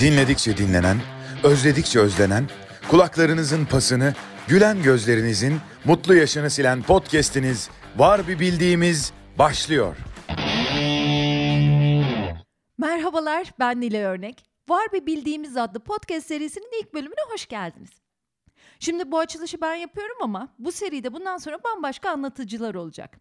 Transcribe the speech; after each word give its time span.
Dinledikçe 0.00 0.56
dinlenen, 0.56 0.96
özledikçe 1.44 2.00
özlenen, 2.00 2.44
kulaklarınızın 2.88 3.64
pasını, 3.64 4.14
gülen 4.48 4.82
gözlerinizin 4.82 5.58
mutlu 5.84 6.14
yaşını 6.14 6.50
silen 6.50 6.82
podcast'iniz 6.82 7.70
Var 7.96 8.28
Bir 8.28 8.38
Bildiğimiz 8.40 9.12
başlıyor. 9.38 9.96
Merhabalar, 12.78 13.52
ben 13.58 13.80
Nile 13.80 14.04
Örnek. 14.04 14.44
Var 14.68 14.86
Bir 14.92 15.06
Bildiğimiz 15.06 15.56
adlı 15.56 15.80
podcast 15.80 16.26
serisinin 16.26 16.80
ilk 16.82 16.94
bölümüne 16.94 17.20
hoş 17.32 17.46
geldiniz. 17.46 17.90
Şimdi 18.78 19.12
bu 19.12 19.18
açılışı 19.18 19.60
ben 19.60 19.74
yapıyorum 19.74 20.16
ama 20.22 20.48
bu 20.58 20.72
seride 20.72 21.12
bundan 21.12 21.38
sonra 21.38 21.58
bambaşka 21.64 22.10
anlatıcılar 22.10 22.74
olacak. 22.74 23.20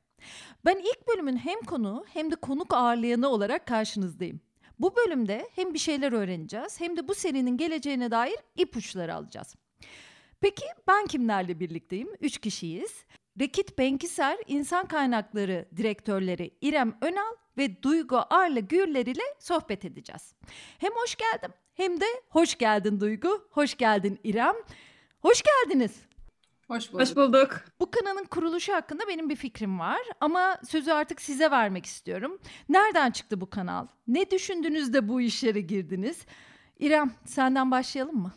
Ben 0.65 0.75
ilk 0.75 1.07
bölümün 1.07 1.37
hem 1.37 1.61
konuğu 1.61 2.05
hem 2.13 2.31
de 2.31 2.35
konuk 2.35 2.73
ağırlayanı 2.73 3.29
olarak 3.29 3.65
karşınızdayım. 3.65 4.41
Bu 4.79 4.95
bölümde 4.95 5.49
hem 5.55 5.73
bir 5.73 5.79
şeyler 5.79 6.11
öğreneceğiz 6.11 6.81
hem 6.81 6.97
de 6.97 7.07
bu 7.07 7.15
serinin 7.15 7.57
geleceğine 7.57 8.11
dair 8.11 8.35
ipuçları 8.55 9.15
alacağız. 9.15 9.55
Peki 10.41 10.65
ben 10.87 11.05
kimlerle 11.05 11.59
birlikteyim? 11.59 12.09
Üç 12.21 12.37
kişiyiz. 12.37 13.05
Rekit 13.39 13.77
Benkiser, 13.77 14.37
İnsan 14.47 14.87
Kaynakları 14.87 15.65
Direktörleri 15.77 16.51
İrem 16.61 16.97
Önal 17.01 17.35
ve 17.57 17.83
Duygu 17.83 18.19
Arla 18.29 18.59
Gürler 18.59 19.05
ile 19.05 19.23
sohbet 19.39 19.85
edeceğiz. 19.85 20.33
Hem 20.77 20.91
hoş 20.95 21.15
geldim 21.15 21.53
hem 21.75 22.01
de 22.01 22.05
hoş 22.29 22.57
geldin 22.57 22.99
Duygu, 22.99 23.47
hoş 23.51 23.77
geldin 23.77 24.19
İrem. 24.23 24.55
Hoş 25.21 25.43
geldiniz. 25.43 26.07
Hoş 26.67 26.93
bulduk. 26.93 27.01
Hoş 27.01 27.15
bulduk. 27.15 27.61
Bu 27.79 27.91
kanalın 27.91 28.23
kuruluşu 28.23 28.73
hakkında 28.73 29.07
benim 29.07 29.29
bir 29.29 29.35
fikrim 29.35 29.79
var 29.79 30.01
ama 30.21 30.57
sözü 30.69 30.91
artık 30.91 31.21
size 31.21 31.51
vermek 31.51 31.85
istiyorum. 31.85 32.39
Nereden 32.69 33.11
çıktı 33.11 33.41
bu 33.41 33.49
kanal? 33.49 33.87
Ne 34.07 34.31
düşündünüz 34.31 34.93
de 34.93 35.07
bu 35.07 35.21
işlere 35.21 35.61
girdiniz? 35.61 36.25
İrem 36.79 37.11
senden 37.25 37.71
başlayalım 37.71 38.15
mı? 38.15 38.33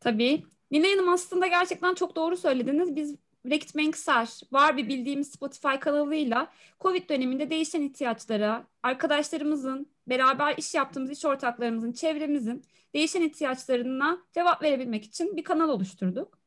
Tabii. 0.00 0.44
Nine 0.70 0.90
Hanım 0.90 1.08
aslında 1.08 1.46
gerçekten 1.46 1.94
çok 1.94 2.16
doğru 2.16 2.36
söylediniz. 2.36 2.96
Biz 2.96 3.16
Rekt 3.46 3.74
Menksar 3.74 4.28
var 4.52 4.76
bir 4.76 4.88
bildiğimiz 4.88 5.30
Spotify 5.30 5.76
kanalıyla 5.80 6.52
Covid 6.80 7.08
döneminde 7.10 7.50
değişen 7.50 7.82
ihtiyaçlara, 7.82 8.66
arkadaşlarımızın, 8.82 9.86
beraber 10.06 10.54
iş 10.56 10.74
yaptığımız 10.74 11.10
iş 11.10 11.24
ortaklarımızın, 11.24 11.92
çevremizin 11.92 12.62
değişen 12.94 13.22
ihtiyaçlarına 13.22 14.18
cevap 14.32 14.62
verebilmek 14.62 15.04
için 15.04 15.36
bir 15.36 15.44
kanal 15.44 15.68
oluşturduk. 15.68 16.39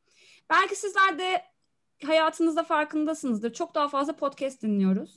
Belki 0.50 0.76
sizler 0.76 1.20
de 1.20 1.46
hayatınızda 2.06 2.64
farkındasınızdır. 2.64 3.54
Çok 3.54 3.76
daha 3.76 3.88
fazla 3.88 4.16
podcast 4.16 4.62
dinliyoruz. 4.62 5.16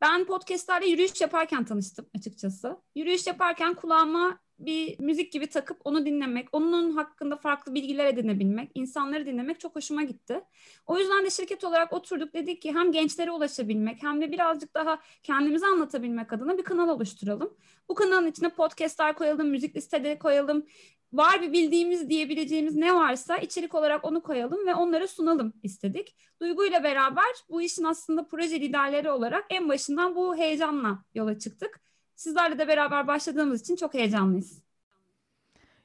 Ben 0.00 0.24
podcastlerle 0.24 0.86
yürüyüş 0.86 1.20
yaparken 1.20 1.64
tanıştım 1.64 2.06
açıkçası. 2.16 2.76
Yürüyüş 2.94 3.26
yaparken 3.26 3.74
kulağıma 3.74 4.38
bir 4.58 5.00
müzik 5.00 5.32
gibi 5.32 5.46
takıp 5.46 5.80
onu 5.84 6.06
dinlemek, 6.06 6.48
onun 6.52 6.90
hakkında 6.90 7.36
farklı 7.36 7.74
bilgiler 7.74 8.06
edinebilmek, 8.06 8.70
insanları 8.74 9.26
dinlemek 9.26 9.60
çok 9.60 9.76
hoşuma 9.76 10.02
gitti. 10.02 10.40
O 10.86 10.98
yüzden 10.98 11.24
de 11.24 11.30
şirket 11.30 11.64
olarak 11.64 11.92
oturduk 11.92 12.34
dedik 12.34 12.62
ki 12.62 12.74
hem 12.74 12.92
gençlere 12.92 13.30
ulaşabilmek 13.30 14.02
hem 14.02 14.20
de 14.20 14.32
birazcık 14.32 14.74
daha 14.74 14.98
kendimizi 15.22 15.66
anlatabilmek 15.66 16.32
adına 16.32 16.58
bir 16.58 16.62
kanal 16.62 16.88
oluşturalım. 16.88 17.56
Bu 17.88 17.94
kanalın 17.94 18.26
içine 18.26 18.48
podcastler 18.48 19.14
koyalım, 19.14 19.48
müzik 19.48 19.76
listeleri 19.76 20.18
koyalım, 20.18 20.66
var 21.12 21.42
bir 21.42 21.52
bildiğimiz 21.52 22.08
diyebileceğimiz 22.08 22.74
ne 22.74 22.94
varsa 22.94 23.36
içerik 23.36 23.74
olarak 23.74 24.04
onu 24.04 24.22
koyalım 24.22 24.66
ve 24.66 24.74
onları 24.74 25.08
sunalım 25.08 25.52
istedik. 25.62 26.16
Duygu 26.40 26.66
ile 26.66 26.84
beraber 26.84 27.24
bu 27.50 27.62
işin 27.62 27.84
aslında 27.84 28.26
proje 28.26 28.60
liderleri 28.60 29.10
olarak 29.10 29.44
en 29.50 29.68
başından 29.68 30.16
bu 30.16 30.36
heyecanla 30.36 31.04
yola 31.14 31.38
çıktık. 31.38 31.80
Sizlerle 32.16 32.58
de 32.58 32.68
beraber 32.68 33.06
başladığımız 33.06 33.60
için 33.60 33.76
çok 33.76 33.94
heyecanlıyız. 33.94 34.63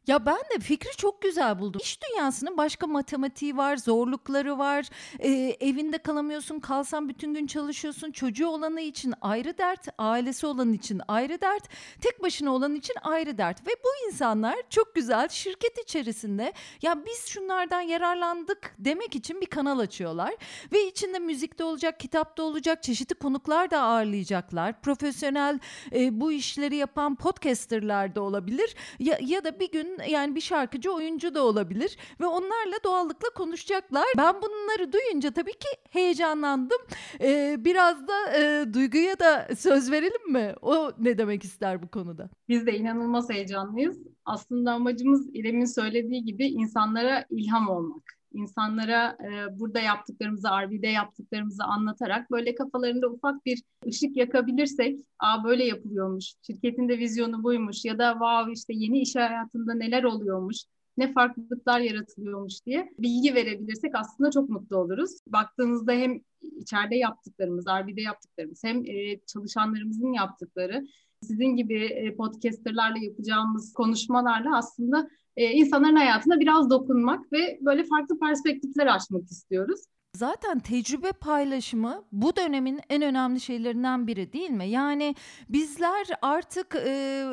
Ya 0.10 0.26
ben 0.26 0.38
de 0.38 0.60
fikri 0.60 0.98
çok 0.98 1.22
güzel 1.22 1.60
buldum. 1.60 1.82
İş 1.84 2.00
dünyasının 2.02 2.58
başka 2.58 2.88
matematiği 2.88 3.58
var, 3.58 3.78
zorlukları 3.78 4.58
var. 4.58 4.90
Ee, 5.20 5.58
evinde 5.60 5.98
kalamıyorsun, 5.98 6.60
kalsan 6.60 7.10
bütün 7.10 7.34
gün 7.34 7.48
çalışıyorsun. 7.48 8.12
Çocuğu 8.12 8.48
olanı 8.48 8.82
için 8.82 9.14
ayrı 9.22 9.58
dert, 9.58 9.88
ailesi 9.98 10.48
olan 10.48 10.74
için 10.74 11.02
ayrı 11.08 11.42
dert, 11.42 11.70
tek 12.02 12.24
başına 12.24 12.52
olan 12.52 12.76
için 12.76 12.94
ayrı 13.02 13.38
dert. 13.38 13.68
Ve 13.68 13.72
bu 13.84 14.08
insanlar 14.08 14.56
çok 14.70 14.96
güzel 14.96 15.28
şirket 15.28 15.78
içerisinde 15.84 16.54
ya 16.82 17.06
biz 17.06 17.28
şunlardan 17.28 17.82
yararlandık 17.82 18.76
demek 18.80 19.16
için 19.16 19.42
bir 19.42 19.46
kanal 19.46 19.80
açıyorlar. 19.80 20.36
Ve 20.72 20.88
içinde 20.88 21.20
müzik 21.20 21.60
de 21.60 21.64
olacak, 21.64 22.00
kitap 22.00 22.38
da 22.38 22.44
olacak, 22.44 22.84
çeşitli 22.84 23.16
konuklar 23.16 23.72
da 23.72 23.82
ağırlayacaklar. 23.82 24.82
Profesyonel 24.82 25.60
e, 25.96 26.20
bu 26.20 26.32
işleri 26.32 26.76
yapan 26.76 27.16
podcasterlar 27.16 28.16
da 28.16 28.22
olabilir. 28.22 28.76
Ya, 29.00 29.18
ya 29.22 29.44
da 29.44 29.60
bir 29.60 29.72
gün 29.72 29.99
yani 30.08 30.36
bir 30.36 30.42
şarkıcı 30.42 30.92
oyuncu 30.92 31.36
da 31.36 31.44
olabilir 31.46 31.98
ve 32.22 32.26
onlarla 32.26 32.76
doğallıkla 32.84 33.30
konuşacaklar. 33.36 34.06
Ben 34.18 34.36
bunları 34.42 34.94
duyunca 34.94 35.32
tabii 35.32 35.54
ki 35.54 35.68
heyecanlandım. 35.90 36.78
Ee, 37.22 37.56
biraz 37.60 38.08
da 38.08 38.38
e, 38.38 38.74
Duygu'ya 38.74 39.20
da 39.20 39.48
söz 39.58 39.92
verelim 39.92 40.32
mi? 40.32 40.54
O 40.62 40.92
ne 41.00 41.18
demek 41.18 41.44
ister 41.44 41.84
bu 41.84 41.88
konuda? 41.88 42.30
Biz 42.48 42.66
de 42.66 42.78
inanılmaz 42.78 43.30
heyecanlıyız. 43.30 43.98
Aslında 44.26 44.72
amacımız 44.72 45.30
İrem'in 45.34 45.66
söylediği 45.66 46.24
gibi 46.24 46.48
insanlara 46.48 47.26
ilham 47.30 47.70
olmak 47.70 48.19
insanlara 48.34 49.18
e, 49.24 49.60
burada 49.60 49.80
yaptıklarımızı, 49.80 50.48
RB'de 50.48 50.88
yaptıklarımızı 50.88 51.64
anlatarak 51.64 52.32
böyle 52.32 52.56
kafalarında 52.56 53.10
ufak 53.10 53.46
bir 53.46 53.64
ışık 53.88 54.18
yakabilirsek, 54.18 55.00
aa 55.20 55.44
böyle 55.44 55.66
yapılıyormuş, 55.66 56.34
şirketin 56.42 56.90
de 56.90 57.00
vizyonu 57.00 57.44
buymuş 57.44 57.86
ya 57.86 58.00
da 58.00 58.12
wow 58.12 58.54
işte 58.54 58.74
yeni 58.76 59.00
iş 59.00 59.16
hayatında 59.16 59.74
neler 59.74 60.04
oluyormuş, 60.04 60.58
ne 60.98 61.14
farklılıklar 61.14 61.80
yaratılıyormuş 61.80 62.66
diye 62.66 62.90
bilgi 63.00 63.36
verebilirsek 63.36 63.92
aslında 63.96 64.32
çok 64.32 64.50
mutlu 64.50 64.78
oluruz. 64.78 65.12
Baktığınızda 65.28 65.92
hem 65.92 66.22
içeride 66.42 66.96
yaptıklarımız, 66.96 67.66
RB'de 67.68 68.02
yaptıklarımız 68.02 68.64
hem 68.64 68.86
e, 68.86 69.20
çalışanlarımızın 69.28 70.14
yaptıkları 70.14 70.86
sizin 71.24 71.56
gibi 71.56 71.84
e, 71.84 72.16
podcasterlarla 72.16 72.98
yapacağımız 72.98 73.74
konuşmalarla 73.74 74.58
aslında 74.58 75.10
e, 75.40 75.52
insanların 75.52 75.96
hayatına 75.96 76.40
biraz 76.40 76.70
dokunmak 76.70 77.34
ve 77.34 77.60
böyle 77.62 77.84
farklı 77.84 78.20
perspektifler 78.20 78.88
açmak 78.88 79.24
istiyoruz. 79.32 79.82
Zaten 80.16 80.60
tecrübe 80.60 81.12
paylaşımı 81.12 82.04
bu 82.12 82.36
dönemin 82.36 82.82
en 82.90 83.02
önemli 83.02 83.40
şeylerinden 83.40 84.08
biri 84.08 84.34
değil 84.34 84.50
mi? 84.50 84.70
Yani 84.70 85.16
bizler 85.50 86.08
artık 86.22 86.76
e, 86.76 87.24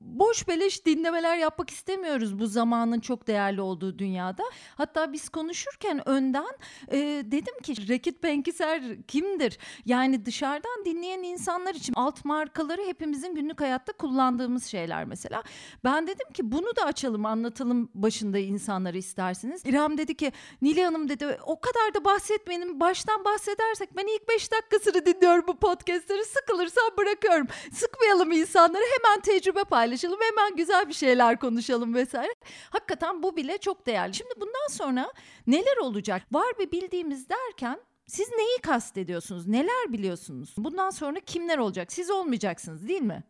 boş 0.00 0.48
beleş 0.48 0.86
dinlemeler 0.86 1.36
yapmak 1.36 1.70
istemiyoruz 1.70 2.38
bu 2.38 2.46
zamanın 2.46 3.00
çok 3.00 3.26
değerli 3.26 3.60
olduğu 3.60 3.98
dünyada. 3.98 4.42
Hatta 4.74 5.12
biz 5.12 5.28
konuşurken 5.28 6.08
önden 6.08 6.56
e, 6.92 6.98
dedim 7.24 7.60
ki 7.62 7.88
Rekit 7.88 8.22
Benkiser 8.22 8.82
kimdir? 9.02 9.58
Yani 9.86 10.26
dışarıdan 10.26 10.84
dinleyen 10.84 11.22
insanlar 11.22 11.74
için 11.74 11.94
alt 11.96 12.24
markaları 12.24 12.82
hepimizin 12.82 13.34
günlük 13.34 13.60
hayatta 13.60 13.92
kullandığımız 13.92 14.64
şeyler 14.64 15.04
mesela. 15.04 15.42
Ben 15.84 16.06
dedim 16.06 16.32
ki 16.34 16.52
bunu 16.52 16.76
da 16.76 16.84
açalım 16.84 17.26
anlatalım 17.26 17.90
başında 17.94 18.38
insanları 18.38 18.98
istersiniz. 18.98 19.62
İrem 19.66 19.98
dedi 19.98 20.14
ki 20.14 20.32
Nilay 20.62 20.84
Hanım 20.84 21.08
dedi 21.08 21.38
o 21.46 21.60
kadar 21.60 21.94
da 21.94 22.04
bahsetmeyin 22.04 22.17
bahsetmenin 22.18 22.80
baştan 22.80 23.24
bahsedersek 23.24 23.96
ben 23.96 24.06
ilk 24.06 24.28
5 24.28 24.52
dakikasını 24.52 25.06
dinliyorum 25.06 25.44
bu 25.48 25.56
podcastleri 25.56 26.24
sıkılırsam 26.24 26.84
bırakıyorum. 26.98 27.46
Sıkmayalım 27.72 28.32
insanları 28.32 28.82
hemen 28.82 29.20
tecrübe 29.20 29.64
paylaşalım 29.64 30.18
hemen 30.20 30.56
güzel 30.56 30.88
bir 30.88 30.92
şeyler 30.92 31.38
konuşalım 31.38 31.94
vesaire. 31.94 32.34
Hakikaten 32.70 33.22
bu 33.22 33.36
bile 33.36 33.58
çok 33.58 33.86
değerli. 33.86 34.14
Şimdi 34.14 34.34
bundan 34.40 34.68
sonra 34.70 35.12
neler 35.46 35.76
olacak? 35.76 36.22
Var 36.32 36.46
bir 36.58 36.72
bildiğimiz 36.72 37.28
derken 37.28 37.80
siz 38.06 38.28
neyi 38.30 38.58
kastediyorsunuz? 38.62 39.46
Neler 39.46 39.92
biliyorsunuz? 39.92 40.54
Bundan 40.58 40.90
sonra 40.90 41.20
kimler 41.20 41.58
olacak? 41.58 41.92
Siz 41.92 42.10
olmayacaksınız 42.10 42.88
değil 42.88 43.02
mi? 43.02 43.24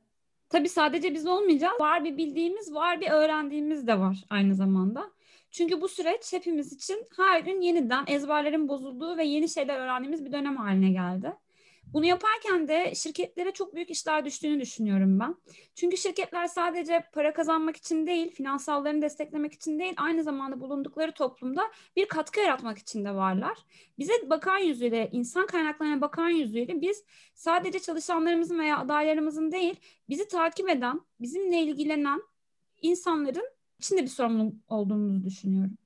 Tabii 0.49 0.69
sadece 0.69 1.15
biz 1.15 1.27
olmayacağız. 1.27 1.81
Var 1.81 2.05
bir 2.05 2.17
bildiğimiz, 2.17 2.75
var 2.75 3.01
bir 3.01 3.11
öğrendiğimiz 3.11 3.87
de 3.87 3.99
var 3.99 4.25
aynı 4.31 4.55
zamanda. 4.55 5.11
Çünkü 5.51 5.81
bu 5.81 5.89
süreç 5.89 6.33
hepimiz 6.33 6.73
için 6.73 7.07
her 7.17 7.41
gün 7.41 7.61
yeniden 7.61 8.05
ezberlerin 8.07 8.69
bozulduğu 8.69 9.17
ve 9.17 9.25
yeni 9.25 9.49
şeyler 9.49 9.79
öğrendiğimiz 9.79 10.25
bir 10.25 10.33
dönem 10.33 10.57
haline 10.57 10.91
geldi. 10.91 11.33
Bunu 11.93 12.07
yaparken 12.07 12.69
de 12.69 12.95
şirketlere 12.95 13.51
çok 13.51 13.75
büyük 13.75 13.91
işler 13.91 14.25
düştüğünü 14.25 14.61
düşünüyorum 14.61 15.21
ben. 15.21 15.37
Çünkü 15.75 15.97
şirketler 15.97 16.47
sadece 16.47 17.05
para 17.13 17.33
kazanmak 17.33 17.77
için 17.77 18.07
değil, 18.07 18.31
finansallarını 18.31 19.03
desteklemek 19.03 19.53
için 19.53 19.79
değil, 19.79 19.95
aynı 19.97 20.23
zamanda 20.23 20.61
bulundukları 20.61 21.13
toplumda 21.13 21.63
bir 21.97 22.09
katkı 22.09 22.41
yaratmak 22.41 22.79
için 22.79 23.05
de 23.05 23.15
varlar. 23.15 23.59
Bize 23.99 24.13
bakan 24.31 24.59
yüzüyle, 24.59 25.09
insan 25.13 25.47
kaynaklarına 25.47 26.01
bakan 26.01 26.29
yüzüyle 26.29 26.81
biz 26.81 27.05
sadece 27.35 27.79
çalışanlarımızın 27.79 28.59
veya 28.59 28.79
adaylarımızın 28.79 29.53
değil, 29.53 29.77
bizi 30.09 30.29
takip 30.29 30.69
eden, 30.69 31.01
bizimle 31.21 31.61
ilgilenen 31.61 32.23
insanların 32.83 33.58
içinde 33.79 34.03
bir 34.03 34.09
sorumluluk 34.09 34.55
olduğumuzu 34.69 35.25
düşünüyorum. 35.25 35.79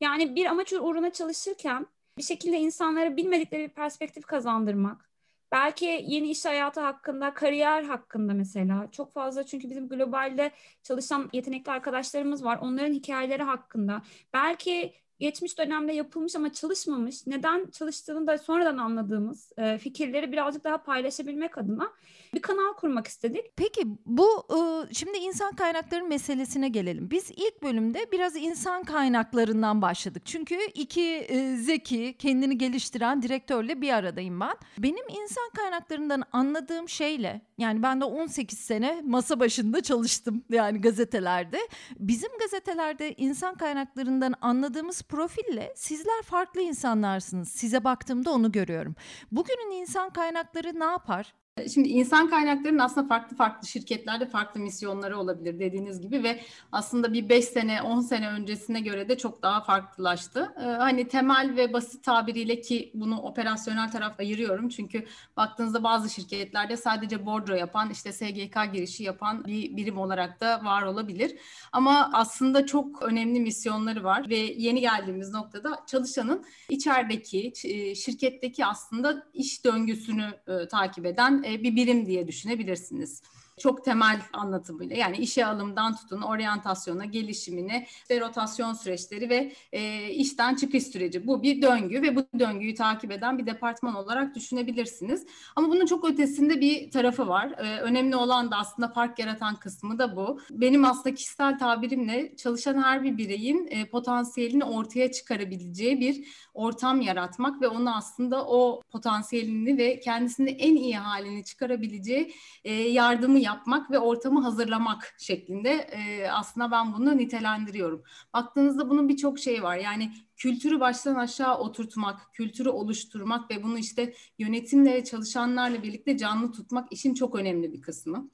Yani 0.00 0.36
bir 0.36 0.46
amaç 0.46 0.72
uğruna 0.72 1.12
çalışırken 1.12 1.86
bir 2.18 2.22
şekilde 2.22 2.58
insanlara 2.58 3.16
bilmedikleri 3.16 3.62
bir 3.62 3.74
perspektif 3.74 4.26
kazandırmak, 4.26 5.08
Belki 5.52 6.04
yeni 6.06 6.30
iş 6.30 6.44
hayatı 6.44 6.80
hakkında, 6.80 7.34
kariyer 7.34 7.82
hakkında 7.82 8.32
mesela. 8.34 8.88
Çok 8.92 9.12
fazla 9.12 9.46
çünkü 9.46 9.70
bizim 9.70 9.88
globalde 9.88 10.50
çalışan 10.82 11.30
yetenekli 11.32 11.72
arkadaşlarımız 11.72 12.44
var. 12.44 12.58
Onların 12.62 12.92
hikayeleri 12.92 13.42
hakkında. 13.42 14.02
Belki 14.32 14.94
geçmiş 15.20 15.58
dönemde 15.58 15.92
yapılmış 15.92 16.36
ama 16.36 16.52
çalışmamış, 16.52 17.26
neden 17.26 17.66
çalıştığını 17.70 18.26
da 18.26 18.38
sonradan 18.38 18.76
anladığımız 18.76 19.52
e, 19.56 19.78
fikirleri 19.78 20.32
birazcık 20.32 20.64
daha 20.64 20.82
paylaşabilmek 20.82 21.58
adına 21.58 21.92
bir 22.34 22.42
kanal 22.42 22.72
kurmak 22.76 23.06
istedik. 23.06 23.44
Peki 23.56 23.82
bu 24.06 24.46
e, 24.50 24.58
şimdi 24.94 25.18
insan 25.18 25.56
kaynakları 25.56 26.04
meselesine 26.04 26.68
gelelim. 26.68 27.10
Biz 27.10 27.30
ilk 27.30 27.62
bölümde 27.62 28.12
biraz 28.12 28.36
insan 28.36 28.84
kaynaklarından 28.84 29.82
başladık. 29.82 30.22
Çünkü 30.24 30.58
iki 30.74 31.02
e, 31.04 31.56
zeki, 31.56 32.14
kendini 32.18 32.58
geliştiren 32.58 33.22
direktörle 33.22 33.80
bir 33.80 33.92
aradayım 33.92 34.40
ben. 34.40 34.54
Benim 34.78 35.08
insan 35.22 35.50
kaynaklarından 35.56 36.22
anladığım 36.32 36.88
şeyle 36.88 37.40
yani 37.58 37.82
ben 37.82 38.00
de 38.00 38.04
18 38.04 38.58
sene 38.58 39.02
masa 39.04 39.40
başında 39.40 39.80
çalıştım 39.82 40.44
yani 40.50 40.80
gazetelerde. 40.80 41.58
Bizim 41.98 42.30
gazetelerde 42.40 43.14
insan 43.14 43.54
kaynaklarından 43.54 44.34
anladığımız 44.40 45.02
profille 45.08 45.72
sizler 45.76 46.22
farklı 46.22 46.60
insanlarsınız. 46.60 47.48
Size 47.48 47.84
baktığımda 47.84 48.30
onu 48.30 48.52
görüyorum. 48.52 48.94
Bugünün 49.32 49.70
insan 49.70 50.10
kaynakları 50.10 50.80
ne 50.80 50.84
yapar? 50.84 51.34
Şimdi 51.74 51.88
insan 51.88 52.30
kaynaklarının 52.30 52.78
aslında 52.78 53.06
farklı 53.06 53.36
farklı 53.36 53.68
şirketlerde 53.68 54.26
farklı 54.26 54.60
misyonları 54.60 55.18
olabilir 55.18 55.58
dediğiniz 55.58 56.00
gibi 56.00 56.22
ve 56.22 56.40
aslında 56.72 57.12
bir 57.12 57.28
5 57.28 57.44
sene 57.44 57.82
10 57.82 58.00
sene 58.00 58.28
öncesine 58.28 58.80
göre 58.80 59.08
de 59.08 59.18
çok 59.18 59.42
daha 59.42 59.60
farklılaştı. 59.60 60.52
Ee, 60.60 60.64
hani 60.64 61.08
temel 61.08 61.56
ve 61.56 61.72
basit 61.72 62.04
tabiriyle 62.04 62.60
ki 62.60 62.90
bunu 62.94 63.20
operasyonel 63.20 63.90
taraf 63.90 64.20
ayırıyorum 64.20 64.68
çünkü 64.68 65.06
baktığınızda 65.36 65.84
bazı 65.84 66.10
şirketlerde 66.10 66.76
sadece 66.76 67.26
bordro 67.26 67.54
yapan 67.54 67.90
işte 67.90 68.12
SGK 68.12 68.72
girişi 68.72 69.04
yapan 69.04 69.44
bir 69.44 69.76
birim 69.76 69.98
olarak 69.98 70.40
da 70.40 70.64
var 70.64 70.82
olabilir. 70.82 71.36
Ama 71.72 72.10
aslında 72.12 72.66
çok 72.66 73.02
önemli 73.02 73.40
misyonları 73.40 74.04
var 74.04 74.30
ve 74.30 74.36
yeni 74.36 74.80
geldiğimiz 74.80 75.32
noktada 75.32 75.84
çalışanın 75.86 76.44
içerideki 76.68 77.52
e, 77.64 77.94
şirketteki 77.94 78.66
aslında 78.66 79.26
iş 79.34 79.64
döngüsünü 79.64 80.26
e, 80.46 80.68
takip 80.68 81.06
eden 81.06 81.42
bir 81.48 81.76
birim 81.76 82.06
diye 82.06 82.28
düşünebilirsiniz 82.28 83.22
çok 83.58 83.84
temel 83.84 84.20
anlatımıyla 84.32 84.96
yani 84.96 85.16
işe 85.16 85.46
alımdan 85.46 85.96
tutun 85.96 86.22
oryantasyona, 86.22 87.04
gelişimine, 87.04 87.86
işte 88.02 88.20
rotasyon 88.20 88.72
süreçleri 88.72 89.30
ve 89.30 89.52
e, 89.72 90.08
işten 90.08 90.54
çıkış 90.54 90.86
süreci. 90.86 91.26
Bu 91.26 91.42
bir 91.42 91.62
döngü 91.62 92.02
ve 92.02 92.16
bu 92.16 92.26
döngüyü 92.38 92.74
takip 92.74 93.12
eden 93.12 93.38
bir 93.38 93.46
departman 93.46 93.94
olarak 93.94 94.34
düşünebilirsiniz. 94.34 95.26
Ama 95.56 95.68
bunun 95.68 95.86
çok 95.86 96.10
ötesinde 96.10 96.60
bir 96.60 96.90
tarafı 96.90 97.28
var. 97.28 97.54
E, 97.58 97.80
önemli 97.80 98.16
olan 98.16 98.50
da 98.50 98.56
aslında 98.56 98.88
fark 98.88 99.18
yaratan 99.18 99.56
kısmı 99.56 99.98
da 99.98 100.16
bu. 100.16 100.40
Benim 100.50 100.84
aslında 100.84 101.14
kişisel 101.14 101.58
tabirimle 101.58 102.36
çalışan 102.36 102.82
her 102.82 103.02
bir 103.02 103.18
bireyin 103.18 103.68
e, 103.70 103.84
potansiyelini 103.84 104.64
ortaya 104.64 105.12
çıkarabileceği 105.12 106.00
bir 106.00 106.24
ortam 106.54 107.00
yaratmak 107.00 107.62
ve 107.62 107.68
onu 107.68 107.96
aslında 107.96 108.46
o 108.46 108.82
potansiyelini 108.90 109.78
ve 109.78 110.00
kendisini 110.00 110.50
en 110.50 110.76
iyi 110.76 110.96
halini 110.96 111.44
çıkarabileceği 111.44 112.34
e, 112.64 112.72
yardımı 112.72 113.38
yapmak 113.48 113.90
ve 113.90 113.98
ortamı 113.98 114.40
hazırlamak 114.40 115.14
şeklinde 115.18 115.70
e, 115.70 116.30
aslında 116.30 116.70
ben 116.70 116.94
bunu 116.94 117.16
nitelendiriyorum. 117.16 118.02
Baktığınızda 118.34 118.90
bunun 118.90 119.08
birçok 119.08 119.38
şeyi 119.38 119.62
var. 119.62 119.76
Yani 119.76 120.12
kültürü 120.36 120.80
baştan 120.80 121.14
aşağı 121.14 121.58
oturtmak, 121.58 122.34
kültürü 122.34 122.68
oluşturmak 122.68 123.50
ve 123.50 123.62
bunu 123.62 123.78
işte 123.78 124.14
yönetimle, 124.38 125.04
çalışanlarla 125.04 125.82
birlikte 125.82 126.16
canlı 126.16 126.52
tutmak 126.52 126.92
işin 126.92 127.14
çok 127.14 127.34
önemli 127.34 127.72
bir 127.72 127.80
kısmı. 127.80 128.30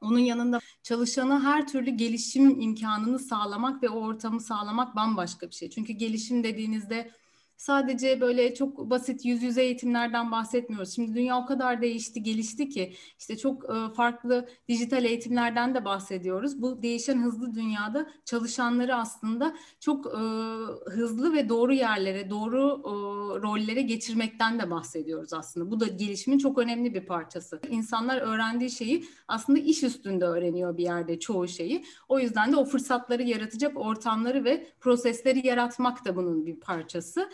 Onun 0.00 0.18
yanında 0.18 0.60
çalışana 0.82 1.42
her 1.42 1.68
türlü 1.68 1.90
gelişim 1.90 2.60
imkanını 2.60 3.18
sağlamak 3.18 3.82
ve 3.82 3.88
o 3.88 4.00
ortamı 4.00 4.40
sağlamak 4.40 4.96
bambaşka 4.96 5.48
bir 5.48 5.54
şey. 5.54 5.70
Çünkü 5.70 5.92
gelişim 5.92 6.44
dediğinizde 6.44 7.10
sadece 7.56 8.20
böyle 8.20 8.54
çok 8.54 8.90
basit 8.90 9.24
yüz 9.24 9.42
yüze 9.42 9.62
eğitimlerden 9.62 10.32
bahsetmiyoruz. 10.32 10.94
Şimdi 10.94 11.14
dünya 11.14 11.38
o 11.38 11.46
kadar 11.46 11.82
değişti, 11.82 12.22
gelişti 12.22 12.68
ki 12.68 12.94
işte 13.18 13.36
çok 13.36 13.64
e, 13.64 13.94
farklı 13.94 14.48
dijital 14.68 15.04
eğitimlerden 15.04 15.74
de 15.74 15.84
bahsediyoruz. 15.84 16.62
Bu 16.62 16.82
değişen 16.82 17.22
hızlı 17.22 17.54
dünyada 17.54 18.10
çalışanları 18.24 18.96
aslında 18.96 19.56
çok 19.80 20.06
e, 20.06 20.18
hızlı 20.90 21.32
ve 21.32 21.48
doğru 21.48 21.72
yerlere, 21.72 22.30
doğru 22.30 22.82
e, 22.84 22.92
rollere 23.42 23.82
geçirmekten 23.82 24.58
de 24.58 24.70
bahsediyoruz 24.70 25.32
aslında. 25.32 25.70
Bu 25.70 25.80
da 25.80 25.86
gelişimin 25.86 26.38
çok 26.38 26.58
önemli 26.58 26.94
bir 26.94 27.06
parçası. 27.06 27.60
İnsanlar 27.70 28.20
öğrendiği 28.20 28.70
şeyi 28.70 29.04
aslında 29.28 29.58
iş 29.58 29.82
üstünde 29.82 30.24
öğreniyor 30.24 30.76
bir 30.76 30.82
yerde 30.82 31.20
çoğu 31.20 31.48
şeyi. 31.48 31.84
O 32.08 32.18
yüzden 32.18 32.52
de 32.52 32.56
o 32.56 32.64
fırsatları 32.64 33.22
yaratacak 33.22 33.76
ortamları 33.76 34.44
ve 34.44 34.66
prosesleri 34.80 35.46
yaratmak 35.46 36.04
da 36.04 36.16
bunun 36.16 36.46
bir 36.46 36.60
parçası. 36.60 37.28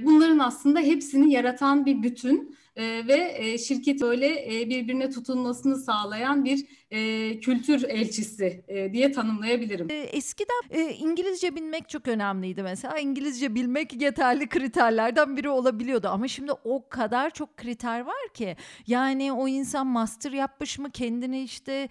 Bunların 0.00 0.38
aslında 0.38 0.80
hepsini 0.80 1.32
yaratan 1.32 1.86
bir 1.86 2.02
bütün 2.02 2.56
e, 2.76 3.06
ve 3.06 3.34
e, 3.36 3.58
şirket 3.58 4.00
böyle 4.00 4.60
e, 4.60 4.70
birbirine 4.70 5.10
tutunmasını 5.10 5.76
sağlayan 5.76 6.44
bir 6.44 6.64
e, 6.90 7.40
kültür 7.40 7.82
elçisi 7.82 8.64
diye 8.92 9.12
tanımlayabilirim. 9.12 9.88
Eskiden 9.90 10.62
e, 10.70 10.94
İngilizce 10.94 11.56
bilmek 11.56 11.88
çok 11.88 12.08
önemliydi 12.08 12.62
mesela. 12.62 12.98
İngilizce 12.98 13.54
bilmek 13.54 14.02
yeterli 14.02 14.48
kriterlerden 14.48 15.36
biri 15.36 15.48
olabiliyordu 15.48 16.08
ama 16.08 16.28
şimdi 16.28 16.52
o 16.52 16.88
kadar 16.88 17.30
çok 17.30 17.56
kriter 17.56 18.00
var 18.00 18.32
ki 18.34 18.56
yani 18.86 19.32
o 19.32 19.48
insan 19.48 19.86
master 19.86 20.32
yapmış 20.32 20.78
mı 20.78 20.90
kendini 20.90 21.42
işte 21.42 21.88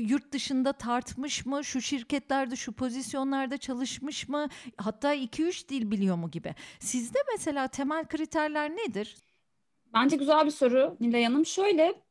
yurt 0.00 0.32
dışında 0.32 0.72
tartmış 0.72 1.46
mı 1.46 1.64
şu 1.64 1.80
şirketlerde 1.80 2.56
şu 2.56 2.72
pozisyonlarda 2.72 3.58
çalışmış 3.58 4.28
mı 4.28 4.48
hatta 4.76 5.14
2-3 5.14 5.68
dil 5.68 5.90
biliyor 5.90 6.16
mu 6.16 6.30
gibi. 6.30 6.54
Sizde 6.80 7.18
mesela 7.32 7.68
temel 7.68 8.04
kriterler 8.04 8.70
nedir? 8.70 9.16
Bence 9.96 10.16
güzel 10.16 10.46
bir 10.46 10.50
soru 10.50 10.96
Nilay 11.00 11.24
Hanım. 11.24 11.46
Şöyle, 11.46 12.02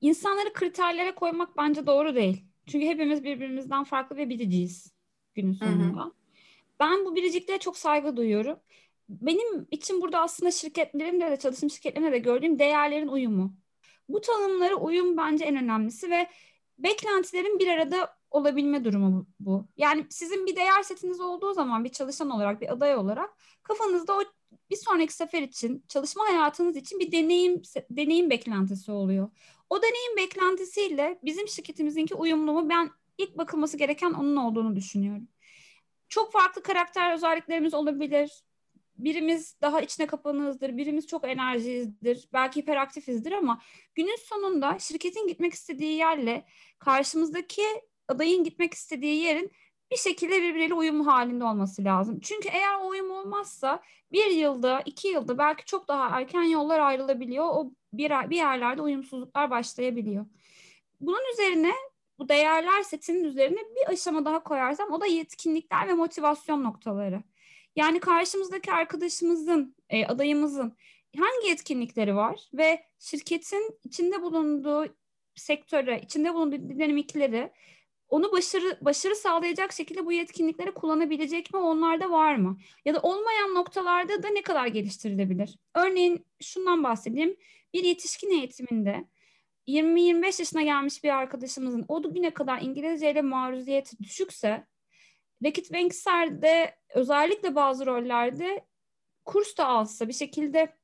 insanları 0.00 0.52
kriterlere 0.52 1.14
koymak 1.14 1.56
bence 1.56 1.86
doğru 1.86 2.14
değil. 2.14 2.44
Çünkü 2.66 2.86
hepimiz 2.86 3.24
birbirimizden 3.24 3.84
farklı 3.84 4.16
ve 4.16 4.28
biriciyiz 4.28 4.92
günün 5.34 5.52
sonunda. 5.52 6.00
Hı 6.00 6.04
hı. 6.04 6.12
Ben 6.80 7.04
bu 7.04 7.16
biricikliğe 7.16 7.58
çok 7.58 7.78
saygı 7.78 8.16
duyuyorum. 8.16 8.58
Benim 9.08 9.66
için 9.70 10.02
burada 10.02 10.20
aslında 10.20 10.50
şirketlerimde 10.50 11.30
de 11.30 11.36
çalışım 11.36 11.70
şirketlerinde 11.70 12.12
de 12.12 12.18
gördüğüm 12.18 12.58
değerlerin 12.58 13.08
uyumu. 13.08 13.54
Bu 14.08 14.20
tanımlara 14.20 14.74
uyum 14.74 15.16
bence 15.16 15.44
en 15.44 15.56
önemlisi 15.56 16.10
ve 16.10 16.30
beklentilerin 16.78 17.58
bir 17.58 17.68
arada 17.68 18.16
olabilme 18.30 18.84
durumu 18.84 19.26
bu. 19.40 19.66
Yani 19.76 20.06
sizin 20.10 20.46
bir 20.46 20.56
değer 20.56 20.82
setiniz 20.82 21.20
olduğu 21.20 21.54
zaman 21.54 21.84
bir 21.84 21.88
çalışan 21.88 22.30
olarak, 22.30 22.60
bir 22.60 22.72
aday 22.72 22.96
olarak 22.96 23.30
kafanızda 23.62 24.16
o 24.16 24.22
bir 24.70 24.76
sonraki 24.76 25.12
sefer 25.12 25.42
için, 25.42 25.84
çalışma 25.88 26.24
hayatınız 26.28 26.76
için 26.76 27.00
bir 27.00 27.12
deneyim 27.12 27.62
deneyim 27.90 28.30
beklentisi 28.30 28.92
oluyor. 28.92 29.30
O 29.70 29.82
deneyim 29.82 30.16
beklentisiyle 30.16 31.18
bizim 31.24 31.48
şirketimizinki 31.48 32.14
uyumlu 32.14 32.52
mu? 32.52 32.68
Ben 32.68 32.90
ilk 33.18 33.38
bakılması 33.38 33.76
gereken 33.76 34.12
onun 34.12 34.36
olduğunu 34.36 34.76
düşünüyorum. 34.76 35.28
Çok 36.08 36.32
farklı 36.32 36.62
karakter 36.62 37.14
özelliklerimiz 37.14 37.74
olabilir. 37.74 38.42
Birimiz 38.98 39.56
daha 39.60 39.80
içine 39.80 40.06
kapanığızdır, 40.06 40.76
birimiz 40.76 41.06
çok 41.06 41.28
enerjiyizdir, 41.28 42.28
belki 42.32 42.60
hiperaktifizdir 42.60 43.32
ama 43.32 43.62
günün 43.94 44.16
sonunda 44.16 44.78
şirketin 44.78 45.28
gitmek 45.28 45.52
istediği 45.54 45.96
yerle 45.96 46.46
karşımızdaki 46.78 47.62
adayın 48.08 48.44
gitmek 48.44 48.74
istediği 48.74 49.22
yerin 49.22 49.52
bir 49.90 49.96
şekilde 49.96 50.42
birbiriyle 50.42 50.74
uyumlu 50.74 51.06
halinde 51.06 51.44
olması 51.44 51.84
lazım. 51.84 52.20
Çünkü 52.20 52.48
eğer 52.48 52.88
uyum 52.88 53.10
olmazsa 53.10 53.82
bir 54.12 54.26
yılda, 54.26 54.82
iki 54.84 55.08
yılda 55.08 55.38
belki 55.38 55.64
çok 55.64 55.88
daha 55.88 56.18
erken 56.18 56.42
yollar 56.42 56.80
ayrılabiliyor. 56.80 57.44
O 57.44 57.70
bir, 57.92 58.30
bir 58.30 58.36
yerlerde 58.36 58.82
uyumsuzluklar 58.82 59.50
başlayabiliyor. 59.50 60.26
Bunun 61.00 61.32
üzerine 61.32 61.72
bu 62.18 62.28
değerler 62.28 62.82
setinin 62.82 63.24
üzerine 63.24 63.58
bir 63.58 63.92
aşama 63.92 64.24
daha 64.24 64.42
koyarsam 64.42 64.92
o 64.92 65.00
da 65.00 65.06
yetkinlikler 65.06 65.88
ve 65.88 65.92
motivasyon 65.92 66.64
noktaları. 66.64 67.22
Yani 67.76 68.00
karşımızdaki 68.00 68.72
arkadaşımızın, 68.72 69.76
e, 69.90 70.06
adayımızın 70.06 70.76
hangi 71.18 71.48
yetkinlikleri 71.48 72.16
var 72.16 72.40
ve 72.54 72.84
şirketin 72.98 73.78
içinde 73.84 74.22
bulunduğu 74.22 74.86
sektöre, 75.34 76.00
içinde 76.00 76.34
bulunduğu 76.34 76.56
dinamikleri 76.56 77.52
onu 78.08 78.32
başarı 78.32 78.78
başarı 78.80 79.16
sağlayacak 79.16 79.72
şekilde 79.72 80.06
bu 80.06 80.12
yetkinlikleri 80.12 80.74
kullanabilecek 80.74 81.54
mi 81.54 81.60
onlarda 81.60 82.10
var 82.10 82.36
mı? 82.36 82.58
Ya 82.84 82.94
da 82.94 83.00
olmayan 83.00 83.54
noktalarda 83.54 84.22
da 84.22 84.28
ne 84.28 84.42
kadar 84.42 84.66
geliştirilebilir? 84.66 85.58
Örneğin 85.74 86.26
şundan 86.42 86.84
bahsedeyim. 86.84 87.36
Bir 87.74 87.84
yetişkin 87.84 88.30
eğitiminde 88.30 89.04
20-25 89.68 90.24
yaşına 90.40 90.62
gelmiş 90.62 91.04
bir 91.04 91.10
arkadaşımızın 91.10 91.84
o 91.88 92.14
güne 92.14 92.34
kadar 92.34 92.60
İngilizceyle 92.62 93.22
maruziyeti 93.22 93.98
düşükse 93.98 94.66
Rekit 95.44 95.72
Bankser'de 95.72 96.76
özellikle 96.94 97.54
bazı 97.54 97.86
rollerde 97.86 98.66
kurs 99.24 99.56
da 99.56 99.66
alsa 99.66 100.08
bir 100.08 100.12
şekilde 100.12 100.76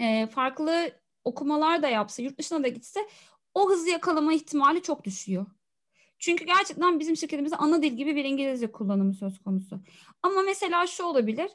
e, 0.00 0.26
farklı 0.26 0.92
okumalar 1.24 1.82
da 1.82 1.88
yapsa, 1.88 2.22
yurt 2.22 2.38
dışına 2.38 2.64
da 2.64 2.68
gitse 2.68 3.00
o 3.54 3.70
hızı 3.70 3.90
yakalama 3.90 4.32
ihtimali 4.32 4.82
çok 4.82 5.04
düşüyor. 5.04 5.46
Çünkü 6.18 6.44
gerçekten 6.44 7.00
bizim 7.00 7.16
şirketimizde 7.16 7.56
ana 7.56 7.82
dil 7.82 7.92
gibi 7.92 8.16
bir 8.16 8.24
İngilizce 8.24 8.72
kullanımı 8.72 9.14
söz 9.14 9.38
konusu. 9.38 9.80
Ama 10.22 10.42
mesela 10.42 10.86
şu 10.86 11.04
olabilir. 11.04 11.50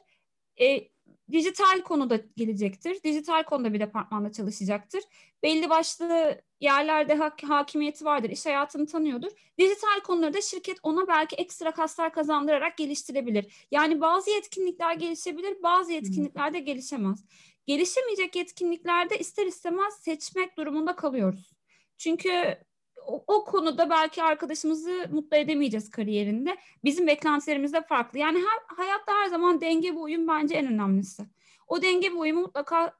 E, 0.60 0.88
dijital 1.30 1.80
konuda 1.80 2.20
gelecektir. 2.36 3.02
Dijital 3.02 3.42
konuda 3.42 3.72
bir 3.72 3.80
departmanda 3.80 4.32
çalışacaktır. 4.32 5.02
Belli 5.42 5.70
başlı 5.70 6.40
yerlerde 6.60 7.14
hak, 7.14 7.42
hakimiyeti 7.42 8.04
vardır. 8.04 8.30
iş 8.30 8.46
hayatını 8.46 8.86
tanıyordur. 8.86 9.30
Dijital 9.58 10.00
konularda 10.04 10.40
şirket 10.40 10.78
ona 10.82 11.08
belki 11.08 11.36
ekstra 11.36 11.70
kaslar 11.70 12.12
kazandırarak 12.12 12.76
geliştirebilir. 12.76 13.66
Yani 13.70 14.00
bazı 14.00 14.30
yetkinlikler 14.30 14.94
gelişebilir, 14.94 15.62
bazı 15.62 15.92
yetkinlikler 15.92 16.52
de 16.52 16.58
gelişemez. 16.58 17.24
Gelişemeyecek 17.66 18.36
yetkinliklerde 18.36 19.18
ister 19.18 19.46
istemez 19.46 19.94
seçmek 19.94 20.56
durumunda 20.56 20.96
kalıyoruz. 20.96 21.52
Çünkü 21.98 22.58
o, 23.06 23.24
o 23.26 23.44
konuda 23.44 23.90
belki 23.90 24.22
arkadaşımızı 24.22 25.06
mutlu 25.12 25.36
edemeyeceğiz 25.36 25.90
kariyerinde. 25.90 26.56
Bizim 26.84 27.06
beklentilerimiz 27.06 27.72
de 27.72 27.82
farklı. 27.82 28.18
Yani 28.18 28.38
her, 28.38 28.76
hayatta 28.76 29.12
her 29.14 29.26
zaman 29.26 29.60
denge 29.60 29.94
ve 29.94 29.98
uyum 29.98 30.28
bence 30.28 30.54
en 30.54 30.66
önemlisi. 30.66 31.22
O 31.68 31.82
denge 31.82 32.10
ve 32.10 32.14
uyumu 32.14 32.40
mutlaka 32.40 32.92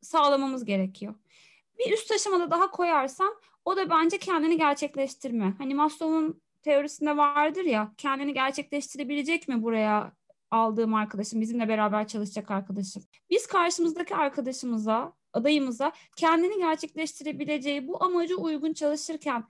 sağlamamız 0.00 0.64
gerekiyor. 0.64 1.14
Bir 1.78 1.92
üst 1.92 2.12
aşamada 2.12 2.50
daha 2.50 2.70
koyarsam 2.70 3.34
o 3.64 3.76
da 3.76 3.90
bence 3.90 4.18
kendini 4.18 4.58
gerçekleştirme. 4.58 5.54
Hani 5.58 5.74
Maslow'un 5.74 6.40
teorisinde 6.62 7.16
vardır 7.16 7.64
ya 7.64 7.92
kendini 7.98 8.34
gerçekleştirebilecek 8.34 9.48
mi 9.48 9.62
buraya 9.62 10.12
aldığım 10.50 10.94
arkadaşım, 10.94 11.40
bizimle 11.40 11.68
beraber 11.68 12.06
çalışacak 12.08 12.50
arkadaşım. 12.50 13.02
Biz 13.30 13.46
karşımızdaki 13.46 14.16
arkadaşımıza 14.16 15.12
adayımıza 15.36 15.92
kendini 16.16 16.58
gerçekleştirebileceği, 16.58 17.88
bu 17.88 18.04
amaca 18.04 18.36
uygun 18.36 18.72
çalışırken 18.72 19.44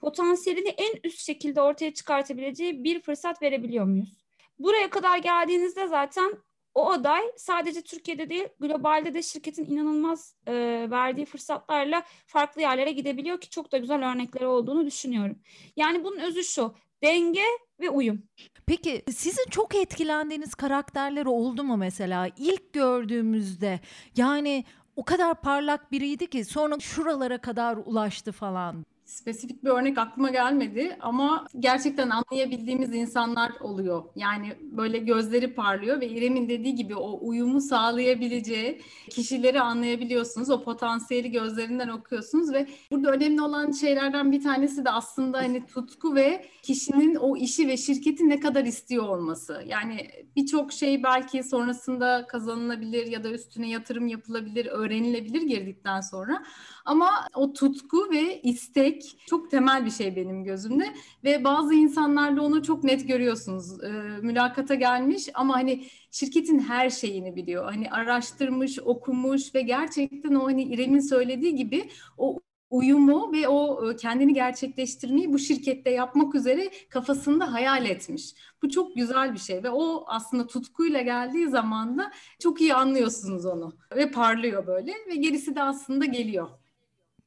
potansiyelini 0.00 0.68
en 0.68 1.00
üst 1.04 1.20
şekilde 1.20 1.62
ortaya 1.62 1.94
çıkartabileceği 1.94 2.84
bir 2.84 3.00
fırsat 3.00 3.42
verebiliyor 3.42 3.84
muyuz? 3.84 4.24
Buraya 4.58 4.90
kadar 4.90 5.18
geldiğinizde 5.18 5.88
zaten 5.88 6.32
o 6.74 6.90
aday 6.90 7.22
sadece 7.36 7.82
Türkiye'de 7.82 8.30
değil 8.30 8.48
globalde 8.60 9.14
de 9.14 9.22
şirketin 9.22 9.64
inanılmaz 9.64 10.34
e, 10.46 10.52
verdiği 10.90 11.26
fırsatlarla 11.26 12.02
farklı 12.26 12.60
yerlere 12.60 12.92
gidebiliyor 12.92 13.40
ki 13.40 13.50
çok 13.50 13.72
da 13.72 13.78
güzel 13.78 14.10
örnekleri 14.10 14.46
olduğunu 14.46 14.86
düşünüyorum. 14.86 15.38
Yani 15.76 16.04
bunun 16.04 16.18
özü 16.18 16.44
şu 16.44 16.74
denge 17.02 17.44
ve 17.80 17.90
uyum. 17.90 18.22
Peki 18.66 19.02
sizin 19.10 19.50
çok 19.50 19.74
etkilendiğiniz 19.74 20.54
karakterler 20.54 21.26
oldu 21.26 21.64
mu 21.64 21.76
mesela 21.76 22.28
ilk 22.38 22.72
gördüğümüzde 22.72 23.80
yani 24.16 24.64
o 24.98 25.04
kadar 25.04 25.34
parlak 25.34 25.92
biriydi 25.92 26.30
ki 26.30 26.44
sonra 26.44 26.78
şuralara 26.80 27.38
kadar 27.38 27.76
ulaştı 27.76 28.32
falan. 28.32 28.86
Spesifik 29.08 29.64
bir 29.64 29.68
örnek 29.68 29.98
aklıma 29.98 30.30
gelmedi 30.30 30.96
ama 31.00 31.46
gerçekten 31.58 32.10
anlayabildiğimiz 32.10 32.94
insanlar 32.94 33.52
oluyor. 33.60 34.04
Yani 34.16 34.56
böyle 34.60 34.98
gözleri 34.98 35.54
parlıyor 35.54 36.00
ve 36.00 36.08
İrem'in 36.08 36.48
dediği 36.48 36.74
gibi 36.74 36.94
o 36.96 37.18
uyumu 37.28 37.60
sağlayabileceği 37.60 38.82
kişileri 39.10 39.60
anlayabiliyorsunuz. 39.60 40.50
O 40.50 40.64
potansiyeli 40.64 41.30
gözlerinden 41.30 41.88
okuyorsunuz 41.88 42.52
ve 42.52 42.66
burada 42.90 43.10
önemli 43.10 43.42
olan 43.42 43.72
şeylerden 43.72 44.32
bir 44.32 44.42
tanesi 44.42 44.84
de 44.84 44.90
aslında 44.90 45.38
hani 45.38 45.66
tutku 45.66 46.14
ve 46.14 46.44
kişinin 46.62 47.14
o 47.14 47.36
işi 47.36 47.68
ve 47.68 47.76
şirketi 47.76 48.28
ne 48.28 48.40
kadar 48.40 48.64
istiyor 48.64 49.08
olması. 49.08 49.62
Yani 49.66 50.08
birçok 50.36 50.72
şey 50.72 51.02
belki 51.02 51.42
sonrasında 51.42 52.26
kazanılabilir 52.26 53.06
ya 53.06 53.24
da 53.24 53.30
üstüne 53.30 53.68
yatırım 53.68 54.06
yapılabilir, 54.06 54.66
öğrenilebilir 54.66 55.42
girdikten 55.42 56.00
sonra. 56.00 56.42
Ama 56.88 57.28
o 57.34 57.52
tutku 57.52 58.10
ve 58.10 58.40
istek 58.42 59.16
çok 59.26 59.50
temel 59.50 59.84
bir 59.86 59.90
şey 59.90 60.16
benim 60.16 60.44
gözümde 60.44 60.84
ve 61.24 61.44
bazı 61.44 61.74
insanlarda 61.74 62.42
onu 62.42 62.62
çok 62.62 62.84
net 62.84 63.08
görüyorsunuz. 63.08 63.84
E, 63.84 63.88
mülakata 64.22 64.74
gelmiş 64.74 65.28
ama 65.34 65.54
hani 65.54 65.84
şirketin 66.10 66.58
her 66.58 66.90
şeyini 66.90 67.36
biliyor. 67.36 67.64
Hani 67.64 67.90
araştırmış, 67.90 68.78
okumuş 68.78 69.54
ve 69.54 69.62
gerçekten 69.62 70.34
o 70.34 70.44
hani 70.46 70.62
İrem'in 70.62 71.00
söylediği 71.00 71.54
gibi 71.54 71.90
o 72.18 72.38
uyumu 72.70 73.32
ve 73.32 73.48
o 73.48 73.90
kendini 73.96 74.34
gerçekleştirmeyi 74.34 75.32
bu 75.32 75.38
şirkette 75.38 75.90
yapmak 75.90 76.34
üzere 76.34 76.70
kafasında 76.90 77.52
hayal 77.52 77.86
etmiş. 77.86 78.34
Bu 78.62 78.68
çok 78.70 78.96
güzel 78.96 79.32
bir 79.34 79.38
şey 79.38 79.62
ve 79.62 79.70
o 79.70 80.04
aslında 80.06 80.46
tutkuyla 80.46 81.02
geldiği 81.02 81.48
zaman 81.48 81.98
da 81.98 82.10
çok 82.38 82.60
iyi 82.60 82.74
anlıyorsunuz 82.74 83.46
onu 83.46 83.72
ve 83.96 84.10
parlıyor 84.10 84.66
böyle 84.66 84.92
ve 85.10 85.16
gerisi 85.16 85.54
de 85.56 85.62
aslında 85.62 86.04
geliyor. 86.04 86.48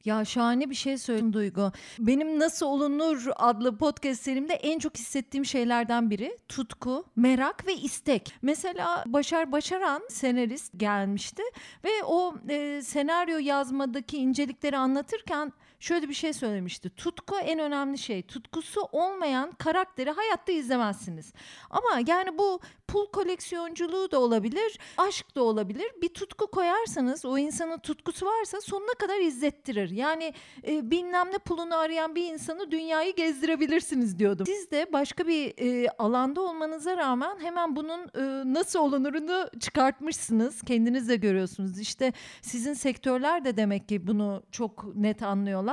Ya 0.04 0.24
şahane 0.24 0.70
bir 0.70 0.74
şey 0.74 0.98
söyledin 0.98 1.32
Duygu. 1.32 1.72
Benim 1.98 2.38
Nasıl 2.38 2.66
Olunur 2.66 3.26
adlı 3.36 3.78
podcast 3.78 4.22
serimde 4.22 4.54
en 4.54 4.78
çok 4.78 4.96
hissettiğim 4.96 5.44
şeylerden 5.44 6.10
biri 6.10 6.38
tutku, 6.48 7.04
merak 7.16 7.66
ve 7.66 7.74
istek. 7.74 8.34
Mesela 8.42 9.04
Başar 9.06 9.52
Başaran 9.52 10.02
senarist 10.10 10.72
gelmişti 10.76 11.42
ve 11.84 12.04
o 12.04 12.34
e, 12.48 12.82
senaryo 12.82 13.38
yazmadaki 13.38 14.16
incelikleri 14.16 14.76
anlatırken 14.76 15.52
şöyle 15.82 16.08
bir 16.08 16.14
şey 16.14 16.32
söylemişti. 16.32 16.90
Tutku 16.90 17.36
en 17.38 17.58
önemli 17.58 17.98
şey. 17.98 18.22
Tutkusu 18.22 18.80
olmayan 18.92 19.52
karakteri 19.52 20.10
hayatta 20.10 20.52
izlemezsiniz. 20.52 21.32
Ama 21.70 22.02
yani 22.06 22.38
bu 22.38 22.60
pul 22.88 23.06
koleksiyonculuğu 23.06 24.10
da 24.10 24.20
olabilir, 24.20 24.78
aşk 24.98 25.36
da 25.36 25.42
olabilir. 25.42 25.86
Bir 26.02 26.08
tutku 26.08 26.46
koyarsanız 26.46 27.24
o 27.24 27.38
insanın 27.38 27.78
tutkusu 27.78 28.26
varsa 28.26 28.60
sonuna 28.60 28.94
kadar 28.98 29.20
izlettirir. 29.20 29.90
Yani 29.90 30.34
e, 30.66 30.90
bilmem 30.90 31.26
ne 31.32 31.38
pulunu 31.38 31.76
arayan 31.76 32.14
bir 32.14 32.32
insanı 32.32 32.70
dünyayı 32.70 33.14
gezdirebilirsiniz 33.14 34.18
diyordum. 34.18 34.46
Siz 34.46 34.70
de 34.70 34.86
başka 34.92 35.26
bir 35.26 35.54
e, 35.58 35.88
alanda 35.98 36.40
olmanıza 36.40 36.96
rağmen 36.96 37.40
hemen 37.40 37.76
bunun 37.76 38.00
e, 38.00 38.52
nasıl 38.54 38.78
olunurunu 38.78 39.48
çıkartmışsınız. 39.60 40.62
Kendiniz 40.62 41.08
de 41.08 41.16
görüyorsunuz. 41.16 41.78
İşte 41.78 42.12
sizin 42.42 42.74
sektörler 42.74 43.44
de 43.44 43.56
demek 43.56 43.88
ki 43.88 44.06
bunu 44.06 44.42
çok 44.50 44.96
net 44.96 45.22
anlıyorlar. 45.22 45.71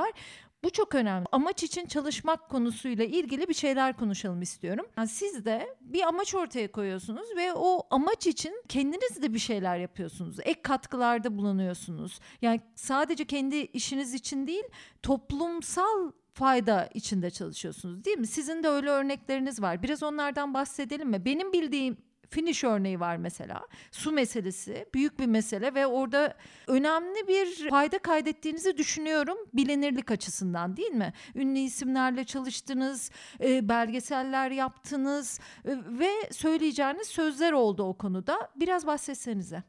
Bu 0.64 0.70
çok 0.70 0.94
önemli. 0.94 1.26
Amaç 1.32 1.62
için 1.62 1.86
çalışmak 1.86 2.48
konusuyla 2.48 3.04
ilgili 3.04 3.48
bir 3.48 3.54
şeyler 3.54 3.96
konuşalım 3.96 4.42
istiyorum. 4.42 4.86
Yani 4.96 5.08
siz 5.08 5.44
de 5.44 5.76
bir 5.80 6.02
amaç 6.02 6.34
ortaya 6.34 6.72
koyuyorsunuz 6.72 7.36
ve 7.36 7.52
o 7.54 7.86
amaç 7.90 8.26
için 8.26 8.62
kendiniz 8.68 9.22
de 9.22 9.34
bir 9.34 9.38
şeyler 9.38 9.78
yapıyorsunuz. 9.78 10.36
Ek 10.40 10.62
katkılarda 10.62 11.36
bulunuyorsunuz. 11.36 12.20
Yani 12.42 12.60
sadece 12.74 13.24
kendi 13.24 13.56
işiniz 13.56 14.14
için 14.14 14.46
değil, 14.46 14.64
toplumsal 15.02 16.12
fayda 16.32 16.88
içinde 16.94 17.30
çalışıyorsunuz 17.30 18.04
değil 18.04 18.18
mi? 18.18 18.26
Sizin 18.26 18.62
de 18.62 18.68
öyle 18.68 18.90
örnekleriniz 18.90 19.62
var. 19.62 19.82
Biraz 19.82 20.02
onlardan 20.02 20.54
bahsedelim 20.54 21.08
mi? 21.08 21.24
Benim 21.24 21.52
bildiğim 21.52 21.96
finish 22.30 22.64
örneği 22.64 23.00
var 23.00 23.16
mesela. 23.16 23.66
Su 23.90 24.12
meselesi 24.12 24.86
büyük 24.94 25.18
bir 25.18 25.26
mesele 25.26 25.74
ve 25.74 25.86
orada 25.86 26.34
önemli 26.66 27.28
bir 27.28 27.70
fayda 27.70 27.98
kaydettiğinizi 27.98 28.76
düşünüyorum 28.76 29.38
bilinirlik 29.54 30.10
açısından 30.10 30.76
değil 30.76 30.92
mi? 30.92 31.12
Ünlü 31.34 31.58
isimlerle 31.58 32.24
çalıştınız, 32.24 33.10
e, 33.40 33.68
belgeseller 33.68 34.50
yaptınız 34.50 35.40
e, 35.64 35.70
ve 35.98 36.10
söyleyeceğiniz 36.32 37.08
sözler 37.08 37.52
oldu 37.52 37.82
o 37.82 37.94
konuda. 37.94 38.50
Biraz 38.56 38.86
bahsetsenize. 38.86 39.62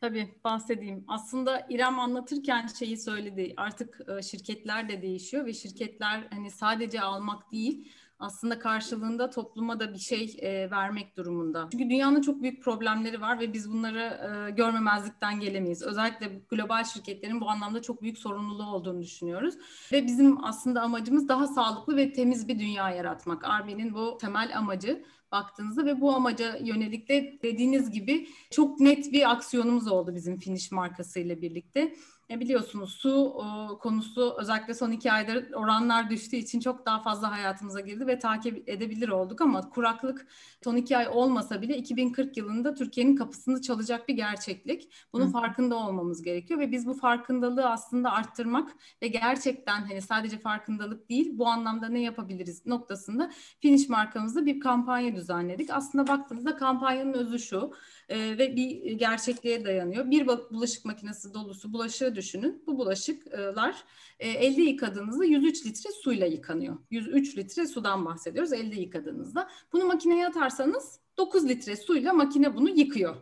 Tabii 0.00 0.34
bahsedeyim. 0.44 1.04
Aslında 1.08 1.66
İrem 1.70 2.00
anlatırken 2.00 2.66
şeyi 2.66 2.96
söyledi. 2.96 3.54
Artık 3.56 4.00
e, 4.18 4.22
şirketler 4.22 4.88
de 4.88 5.02
değişiyor 5.02 5.46
ve 5.46 5.52
şirketler 5.52 6.28
hani 6.30 6.50
sadece 6.50 7.00
almak 7.00 7.52
değil 7.52 7.92
aslında 8.18 8.58
karşılığında 8.58 9.30
topluma 9.30 9.80
da 9.80 9.94
bir 9.94 9.98
şey 9.98 10.36
e, 10.38 10.70
vermek 10.70 11.16
durumunda. 11.16 11.68
Çünkü 11.72 11.84
dünyanın 11.84 12.20
çok 12.20 12.42
büyük 12.42 12.62
problemleri 12.62 13.20
var 13.20 13.40
ve 13.40 13.52
biz 13.52 13.72
bunları 13.72 14.00
e, 14.00 14.50
görmemezlikten 14.50 15.40
gelemeyiz. 15.40 15.82
Özellikle 15.82 16.40
global 16.50 16.84
şirketlerin 16.84 17.40
bu 17.40 17.50
anlamda 17.50 17.82
çok 17.82 18.02
büyük 18.02 18.18
sorumluluğu 18.18 18.66
olduğunu 18.66 19.02
düşünüyoruz. 19.02 19.54
Ve 19.92 20.06
bizim 20.06 20.44
aslında 20.44 20.82
amacımız 20.82 21.28
daha 21.28 21.46
sağlıklı 21.46 21.96
ve 21.96 22.12
temiz 22.12 22.48
bir 22.48 22.58
dünya 22.58 22.90
yaratmak. 22.90 23.44
Arbe'nin 23.44 23.94
bu 23.94 24.18
temel 24.20 24.58
amacı 24.58 25.04
baktığınızda 25.32 25.84
ve 25.84 26.00
bu 26.00 26.14
amaca 26.14 26.56
yönelik 26.56 27.08
de 27.08 27.38
dediğiniz 27.42 27.90
gibi 27.90 28.28
çok 28.50 28.80
net 28.80 29.12
bir 29.12 29.30
aksiyonumuz 29.30 29.88
oldu 29.88 30.14
bizim 30.14 30.38
Finish 30.38 30.72
markasıyla 30.72 31.42
birlikte. 31.42 31.94
E 32.30 32.40
biliyorsunuz 32.40 32.92
su 32.92 33.12
o, 33.14 33.78
konusu 33.78 34.36
özellikle 34.38 34.74
son 34.74 34.90
iki 34.90 35.12
aydır 35.12 35.52
oranlar 35.52 36.10
düştüğü 36.10 36.36
için 36.36 36.60
çok 36.60 36.86
daha 36.86 37.02
fazla 37.02 37.30
hayatımıza 37.32 37.80
girdi 37.80 38.06
ve 38.06 38.18
takip 38.18 38.68
edebilir 38.68 39.08
olduk 39.08 39.40
ama 39.40 39.70
kuraklık 39.70 40.26
son 40.64 40.76
iki 40.76 40.96
ay 40.96 41.08
olmasa 41.08 41.62
bile 41.62 41.76
2040 41.76 42.36
yılında 42.36 42.74
Türkiye'nin 42.74 43.16
kapısını 43.16 43.62
çalacak 43.62 44.08
bir 44.08 44.14
gerçeklik. 44.14 44.92
Bunun 45.12 45.26
Hı. 45.26 45.30
farkında 45.30 45.76
olmamız 45.76 46.22
gerekiyor 46.22 46.60
ve 46.60 46.72
biz 46.72 46.86
bu 46.86 46.94
farkındalığı 46.94 47.68
aslında 47.68 48.12
arttırmak 48.12 48.72
ve 49.02 49.08
gerçekten 49.08 49.80
hani 49.80 50.02
sadece 50.02 50.38
farkındalık 50.38 51.08
değil 51.08 51.38
bu 51.38 51.46
anlamda 51.46 51.88
ne 51.88 52.00
yapabiliriz 52.00 52.66
noktasında 52.66 53.30
Finish 53.60 53.88
markamızda 53.88 54.46
bir 54.46 54.60
kampanya 54.60 55.16
düzenledik. 55.16 55.70
Aslında 55.72 56.06
baktığınızda 56.06 56.56
kampanyanın 56.56 57.12
özü 57.12 57.38
şu 57.38 57.72
e, 58.08 58.38
ve 58.38 58.56
bir 58.56 58.92
gerçekliğe 58.92 59.64
dayanıyor. 59.64 60.10
Bir 60.10 60.26
bulaşık 60.26 60.84
makinesi 60.84 61.34
dolusu 61.34 61.72
bulaşığı 61.72 62.15
düşünün. 62.16 62.62
Bu 62.66 62.78
bulaşıklar 62.78 63.84
e, 64.18 64.28
elde 64.28 64.62
yıkadığınızda 64.62 65.24
103 65.24 65.66
litre 65.66 65.90
suyla 65.90 66.26
yıkanıyor. 66.26 66.76
103 66.90 67.36
litre 67.36 67.66
sudan 67.66 68.04
bahsediyoruz 68.04 68.52
elde 68.52 68.80
yıkadığınızda. 68.80 69.48
Bunu 69.72 69.84
makineye 69.84 70.26
atarsanız 70.26 71.00
9 71.16 71.48
litre 71.48 71.76
suyla 71.76 72.12
makine 72.12 72.56
bunu 72.56 72.68
yıkıyor 72.68 73.16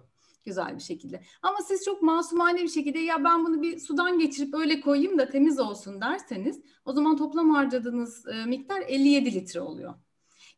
güzel 0.44 0.76
bir 0.76 0.82
şekilde. 0.82 1.22
Ama 1.42 1.58
siz 1.68 1.84
çok 1.84 2.02
masumane 2.02 2.62
bir 2.62 2.68
şekilde 2.68 2.98
ya 2.98 3.24
ben 3.24 3.46
bunu 3.46 3.62
bir 3.62 3.78
sudan 3.78 4.18
geçirip 4.18 4.54
öyle 4.54 4.80
koyayım 4.80 5.18
da 5.18 5.30
temiz 5.30 5.60
olsun 5.60 6.00
derseniz 6.00 6.60
o 6.84 6.92
zaman 6.92 7.16
toplam 7.16 7.50
harcadığınız 7.50 8.26
e, 8.28 8.44
miktar 8.46 8.80
57 8.80 9.34
litre 9.34 9.60
oluyor. 9.60 9.94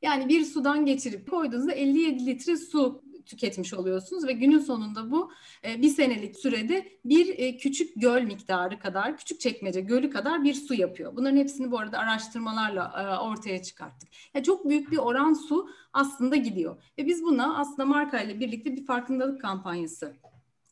Yani 0.03 0.29
bir 0.29 0.45
sudan 0.45 0.87
geçirip 0.87 1.31
koyduğunuzda 1.31 1.73
57 1.73 2.27
litre 2.27 2.57
su 2.57 3.03
tüketmiş 3.27 3.75
oluyorsunuz 3.75 4.27
ve 4.27 4.33
günün 4.33 4.59
sonunda 4.59 5.11
bu 5.11 5.33
e, 5.65 5.83
bir 5.83 5.89
senelik 5.89 6.37
sürede 6.37 6.89
bir 7.05 7.39
e, 7.39 7.57
küçük 7.57 7.91
göl 7.97 8.23
miktarı 8.23 8.79
kadar, 8.79 9.17
küçük 9.17 9.41
çekmece 9.41 9.81
gölü 9.81 10.11
kadar 10.11 10.45
bir 10.45 10.55
su 10.55 10.75
yapıyor. 10.75 11.17
Bunların 11.17 11.37
hepsini 11.37 11.71
bu 11.71 11.79
arada 11.79 11.99
araştırmalarla 11.99 12.93
e, 12.99 13.21
ortaya 13.21 13.63
çıkarttık. 13.63 14.09
Yani 14.35 14.45
çok 14.45 14.69
büyük 14.69 14.91
bir 14.91 14.99
oran 14.99 15.33
su 15.33 15.71
aslında 15.93 16.37
gidiyor. 16.37 16.83
Ve 16.99 17.07
biz 17.07 17.23
buna 17.23 17.59
aslında 17.59 17.85
marka 17.85 18.21
ile 18.21 18.41
birlikte 18.41 18.77
bir 18.77 18.85
farkındalık 18.85 19.41
kampanyası 19.41 20.17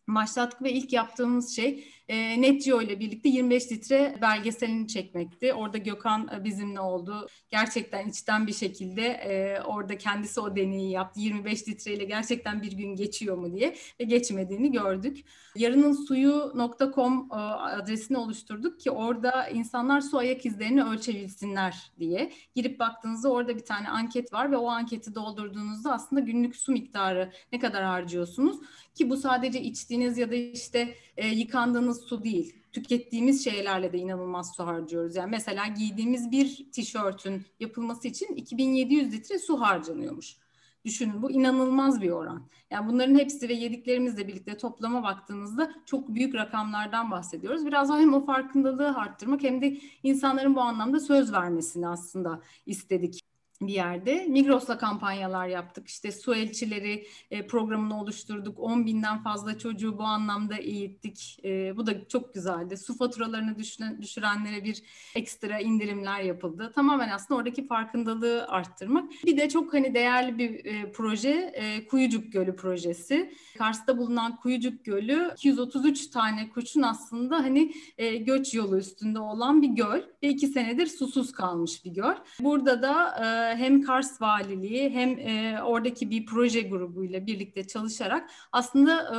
başlattık 0.09 0.63
ve 0.63 0.73
ilk 0.73 0.93
yaptığımız 0.93 1.57
şey 1.57 1.85
e, 2.09 2.43
NetGeo 2.43 2.83
ile 2.83 3.01
birlikte 3.01 3.29
25 3.29 3.73
litre 3.73 4.19
belgeselini 4.23 4.89
çekmekti. 4.89 5.55
Orada 5.55 5.79
Gökhan 5.79 6.29
e, 6.35 6.45
bizimle 6.45 6.81
oldu. 6.81 7.29
Gerçekten 7.51 8.09
içten 8.09 8.47
bir 8.47 8.53
şekilde 8.53 9.07
e, 9.07 9.61
orada 9.63 9.99
kendisi 9.99 10.41
o 10.41 10.57
deneyi 10.57 10.91
yaptı. 10.91 11.21
25 11.21 11.69
litreyle 11.69 12.05
gerçekten 12.05 12.63
bir 12.63 12.73
gün 12.73 12.97
geçiyor 12.97 13.37
mu 13.37 13.53
diye 13.53 13.77
ve 14.01 14.05
geçmediğini 14.05 14.73
gördük. 14.73 15.25
Yarınınsuyu.com 15.57 17.29
e, 17.33 17.35
adresini 17.35 18.19
oluşturduk 18.19 18.81
ki 18.81 18.91
orada 18.91 19.49
insanlar 19.49 20.01
su 20.01 20.19
ayak 20.19 20.47
izlerini 20.47 20.85
ölçebilsinler 20.85 21.93
diye. 21.99 22.33
Girip 22.55 22.81
baktığınızda 22.81 23.33
orada 23.33 23.57
bir 23.57 23.65
tane 23.65 23.89
anket 23.89 24.33
var 24.33 24.51
ve 24.51 24.57
o 24.57 24.69
anketi 24.69 25.15
doldurduğunuzda 25.15 25.93
aslında 25.93 26.21
günlük 26.21 26.57
su 26.57 26.73
miktarı 26.73 27.33
ne 27.53 27.59
kadar 27.59 27.85
harcıyorsunuz? 27.85 28.57
Ki 28.95 29.11
bu 29.11 29.17
sadece 29.17 29.63
içtiğiniz 29.63 30.19
ya 30.19 30.31
da 30.31 30.35
işte 30.35 30.95
e, 31.17 31.29
yıkandığınız 31.29 32.01
su 32.01 32.25
değil. 32.25 32.57
Tükettiğimiz 32.73 33.45
şeylerle 33.45 33.93
de 33.93 33.99
inanılmaz 33.99 34.55
su 34.57 34.67
harcıyoruz. 34.67 35.17
Yani 35.17 35.31
mesela 35.31 35.67
giydiğimiz 35.67 36.31
bir 36.31 36.71
tişörtün 36.73 37.43
yapılması 37.61 38.09
için 38.09 38.35
2700 38.35 39.13
litre 39.13 39.39
su 39.39 39.61
harcanıyormuş. 39.61 40.37
Düşünün 40.85 41.23
bu 41.23 41.31
inanılmaz 41.31 42.03
bir 42.03 42.11
oran. 42.11 42.47
Yani 42.71 42.89
bunların 42.89 43.19
hepsi 43.19 43.49
ve 43.49 43.53
yediklerimizle 43.53 44.29
birlikte 44.29 44.57
toplama 44.57 45.03
baktığınızda 45.03 45.75
çok 45.87 46.15
büyük 46.15 46.35
rakamlardan 46.35 47.11
bahsediyoruz. 47.11 47.67
Biraz 47.67 47.91
hem 47.91 48.15
o 48.15 48.25
farkındalığı 48.27 48.97
arttırmak 48.97 49.43
hem 49.43 49.63
de 49.63 49.79
insanların 50.03 50.55
bu 50.55 50.61
anlamda 50.61 51.01
söz 51.01 51.33
vermesini 51.33 51.89
aslında 51.89 52.41
istedik 52.67 53.34
bir 53.61 53.73
yerde. 53.73 54.27
Migros'la 54.29 54.79
kampanyalar 54.79 55.47
yaptık. 55.47 55.89
İşte 55.89 56.13
su 56.13 56.35
elçileri 56.35 57.07
e, 57.31 57.47
programını 57.47 58.01
oluşturduk. 58.01 58.59
10 58.59 58.87
binden 58.87 59.23
fazla 59.23 59.59
çocuğu 59.59 59.99
bu 59.99 60.03
anlamda 60.03 60.57
eğittik. 60.57 61.41
E, 61.45 61.77
bu 61.77 61.87
da 61.87 62.09
çok 62.09 62.35
güzeldi. 62.35 62.77
Su 62.77 62.97
faturalarını 62.97 63.59
düşüren, 63.59 64.03
düşürenlere 64.03 64.65
bir 64.65 64.83
ekstra 65.15 65.61
indirimler 65.61 66.21
yapıldı. 66.21 66.73
Tamamen 66.75 67.09
aslında 67.09 67.39
oradaki 67.39 67.67
farkındalığı 67.67 68.47
arttırmak. 68.49 69.11
Bir 69.27 69.37
de 69.37 69.49
çok 69.49 69.75
hani 69.75 69.95
değerli 69.95 70.39
bir 70.39 70.65
e, 70.65 70.93
proje 70.93 71.53
e, 71.55 71.87
Kuyucuk 71.87 72.33
Gölü 72.33 72.57
projesi. 72.57 73.35
Kars'ta 73.59 73.99
bulunan 73.99 74.37
Kuyucuk 74.37 74.85
Gölü 74.85 75.31
233 75.37 76.07
tane 76.11 76.51
kuşun 76.51 76.83
aslında 76.83 77.37
hani 77.37 77.73
e, 77.99 78.17
göç 78.17 78.55
yolu 78.55 78.79
üstünde 78.79 79.19
olan 79.19 79.63
bir 79.63 79.69
göl 79.69 80.03
ve 80.23 80.29
iki 80.29 80.47
senedir 80.47 80.87
susuz 80.87 81.33
kalmış 81.33 81.85
bir 81.85 81.91
göl. 81.91 82.15
Burada 82.41 82.83
da 82.83 83.25
e, 83.25 83.44
hem 83.57 83.83
Kars 83.83 84.23
Valiliği 84.23 84.91
hem 84.91 85.19
e, 85.19 85.63
oradaki 85.63 86.11
bir 86.11 86.27
proje 86.27 86.61
grubuyla 86.61 87.27
birlikte 87.27 87.67
çalışarak 87.67 88.31
aslında 88.53 89.03
e, 89.03 89.19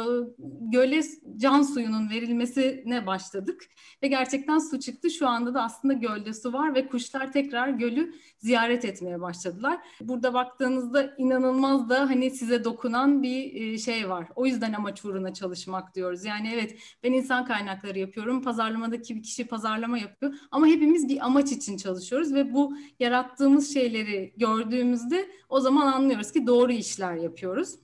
göle 0.71 1.01
can 1.37 1.61
suyunun 1.61 2.09
verilmesine 2.09 3.07
başladık 3.07 3.63
ve 4.03 4.07
gerçekten 4.07 4.59
su 4.59 4.79
çıktı. 4.79 5.09
Şu 5.09 5.27
anda 5.27 5.53
da 5.53 5.63
aslında 5.63 5.93
gölde 5.93 6.33
su 6.33 6.53
var 6.53 6.75
ve 6.75 6.87
kuşlar 6.87 7.31
tekrar 7.31 7.69
gölü 7.69 8.13
ziyaret 8.37 8.85
etmeye 8.85 9.21
başladılar. 9.21 9.79
Burada 10.01 10.33
baktığınızda 10.33 11.15
inanılmaz 11.17 11.89
da 11.89 11.99
hani 12.09 12.31
size 12.31 12.63
dokunan 12.63 13.23
bir 13.23 13.61
e, 13.61 13.77
şey 13.77 14.09
var. 14.09 14.27
O 14.35 14.45
yüzden 14.45 14.73
amaç 14.73 15.05
uğruna 15.05 15.33
çalışmak 15.33 15.95
diyoruz. 15.95 16.25
Yani 16.25 16.51
evet 16.53 16.79
ben 17.03 17.13
insan 17.13 17.45
kaynakları 17.45 17.99
yapıyorum. 17.99 18.41
Pazarlamadaki 18.41 19.15
bir 19.15 19.23
kişi 19.23 19.47
pazarlama 19.47 19.97
yapıyor. 19.97 20.33
Ama 20.51 20.67
hepimiz 20.67 21.09
bir 21.09 21.25
amaç 21.25 21.51
için 21.51 21.77
çalışıyoruz 21.77 22.33
ve 22.33 22.53
bu 22.53 22.77
yarattığımız 22.99 23.73
şeyleri 23.73 24.14
gördüğümüzde 24.37 25.29
o 25.49 25.59
zaman 25.59 25.93
anlıyoruz 25.93 26.31
ki 26.31 26.47
doğru 26.47 26.71
işler 26.71 27.15
yapıyoruz. 27.15 27.75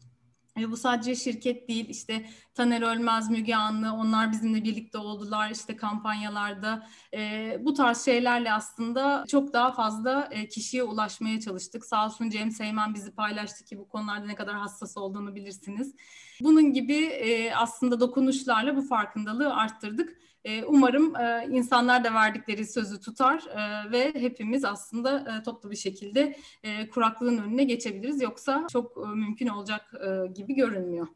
Ve 0.58 0.72
bu 0.72 0.78
sadece 0.78 1.16
şirket 1.16 1.68
değil 1.68 1.90
işte 1.90 2.26
Taner 2.54 2.82
Ölmez, 2.82 3.30
Müge 3.30 3.56
Anlı 3.56 3.94
onlar 3.94 4.32
bizimle 4.32 4.64
birlikte 4.64 4.98
oldular 4.98 5.50
işte 5.50 5.76
kampanyalarda. 5.76 6.88
E, 7.14 7.58
bu 7.62 7.74
tarz 7.74 8.06
şeylerle 8.06 8.54
aslında 8.54 9.26
çok 9.28 9.54
daha 9.54 9.72
fazla 9.72 10.30
e, 10.32 10.48
kişiye 10.48 10.84
ulaşmaya 10.84 11.40
çalıştık. 11.40 11.86
Sağ 11.86 12.06
olsun 12.06 12.30
Cem 12.30 12.52
Seymen 12.52 12.94
bizi 12.94 13.12
paylaştı 13.12 13.66
ki 13.66 13.78
bu 13.78 13.90
konularda 13.90 14.26
ne 14.26 14.36
kadar 14.36 14.56
hassas 14.56 14.98
olduğunu 14.98 15.36
bilirsiniz. 15.36 15.96
Bunun 16.42 16.74
gibi 16.74 17.06
e, 17.06 17.54
aslında 17.56 18.00
dokunuşlarla 18.00 18.76
bu 18.76 18.82
farkındalığı 18.82 19.56
arttırdık. 19.56 20.18
E, 20.46 20.66
umarım 20.66 21.16
e, 21.16 21.48
insanlar 21.50 22.04
da 22.04 22.14
verdikleri 22.14 22.66
sözü 22.66 23.00
tutar 23.00 23.44
e, 23.48 23.92
ve 23.92 24.14
hepimiz 24.14 24.66
aslında 24.66 25.20
e, 25.20 25.44
toplu 25.44 25.72
bir 25.72 25.76
şekilde 25.76 26.36
kuraklığın 26.92 27.38
önüne 27.38 27.64
geçebiliriz. 27.64 28.22
Yoksa 28.22 28.68
çok 28.72 28.98
mümkün 29.16 29.48
olacak 29.48 29.94
gibi 30.36 30.54
görünmüyor. 30.56 31.08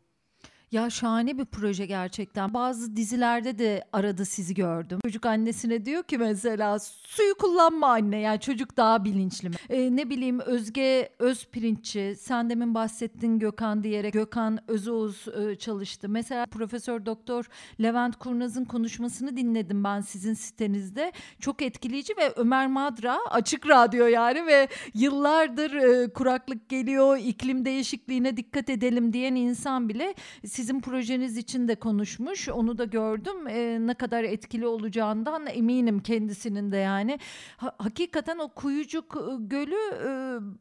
Ya 0.71 0.89
şahane 0.89 1.37
bir 1.37 1.45
proje 1.45 1.85
gerçekten. 1.85 2.53
Bazı 2.53 2.95
dizilerde 2.95 3.59
de 3.59 3.83
arada 3.93 4.25
sizi 4.25 4.53
gördüm. 4.53 4.99
Çocuk 5.05 5.25
annesine 5.25 5.85
diyor 5.85 6.03
ki 6.03 6.17
mesela 6.17 6.79
suyu 6.79 7.35
kullanma 7.35 7.87
anne. 7.87 8.19
Yani 8.19 8.39
çocuk 8.39 8.77
daha 8.77 9.05
bilinçli 9.05 9.49
mi? 9.49 9.55
Ee, 9.69 9.95
ne 9.95 10.09
bileyim 10.09 10.39
Özge 10.39 11.09
Özpirinççi, 11.19 12.15
sen 12.19 12.49
demin 12.49 12.75
bahsettin 12.75 13.39
Gökhan 13.39 13.83
diyerek 13.83 14.13
Gökhan 14.13 14.59
Özoğuz 14.67 15.25
e, 15.27 15.55
çalıştı. 15.55 16.09
Mesela 16.09 16.45
Profesör 16.45 17.05
Doktor 17.05 17.45
Levent 17.81 18.15
Kurnaz'ın 18.15 18.65
konuşmasını 18.65 19.37
dinledim 19.37 19.83
ben 19.83 20.01
sizin 20.01 20.33
sitenizde. 20.33 21.11
Çok 21.39 21.61
etkileyici 21.61 22.13
ve 22.17 22.33
Ömer 22.35 22.67
Madra 22.67 23.17
açık 23.29 23.69
radyo 23.69 24.05
yani 24.05 24.45
ve 24.45 24.67
yıllardır 24.93 25.73
e, 25.73 26.13
kuraklık 26.13 26.69
geliyor, 26.69 27.17
iklim 27.17 27.65
değişikliğine 27.65 28.37
dikkat 28.37 28.69
edelim 28.69 29.13
diyen 29.13 29.35
insan 29.35 29.89
bile 29.89 30.15
sizin 30.55 30.81
projeniz 30.81 31.37
için 31.37 31.67
de 31.67 31.75
konuşmuş. 31.75 32.49
Onu 32.49 32.77
da 32.77 32.85
gördüm. 32.85 33.47
E, 33.47 33.87
ne 33.87 33.93
kadar 33.93 34.23
etkili 34.23 34.67
olacağından 34.67 35.47
eminim 35.47 35.99
kendisinin 35.99 36.71
de 36.71 36.77
yani. 36.77 37.19
Ha, 37.57 37.75
hakikaten 37.77 38.37
o 38.37 38.47
Kuyucuk 38.47 39.17
Gölü 39.39 39.75
e, 39.75 40.09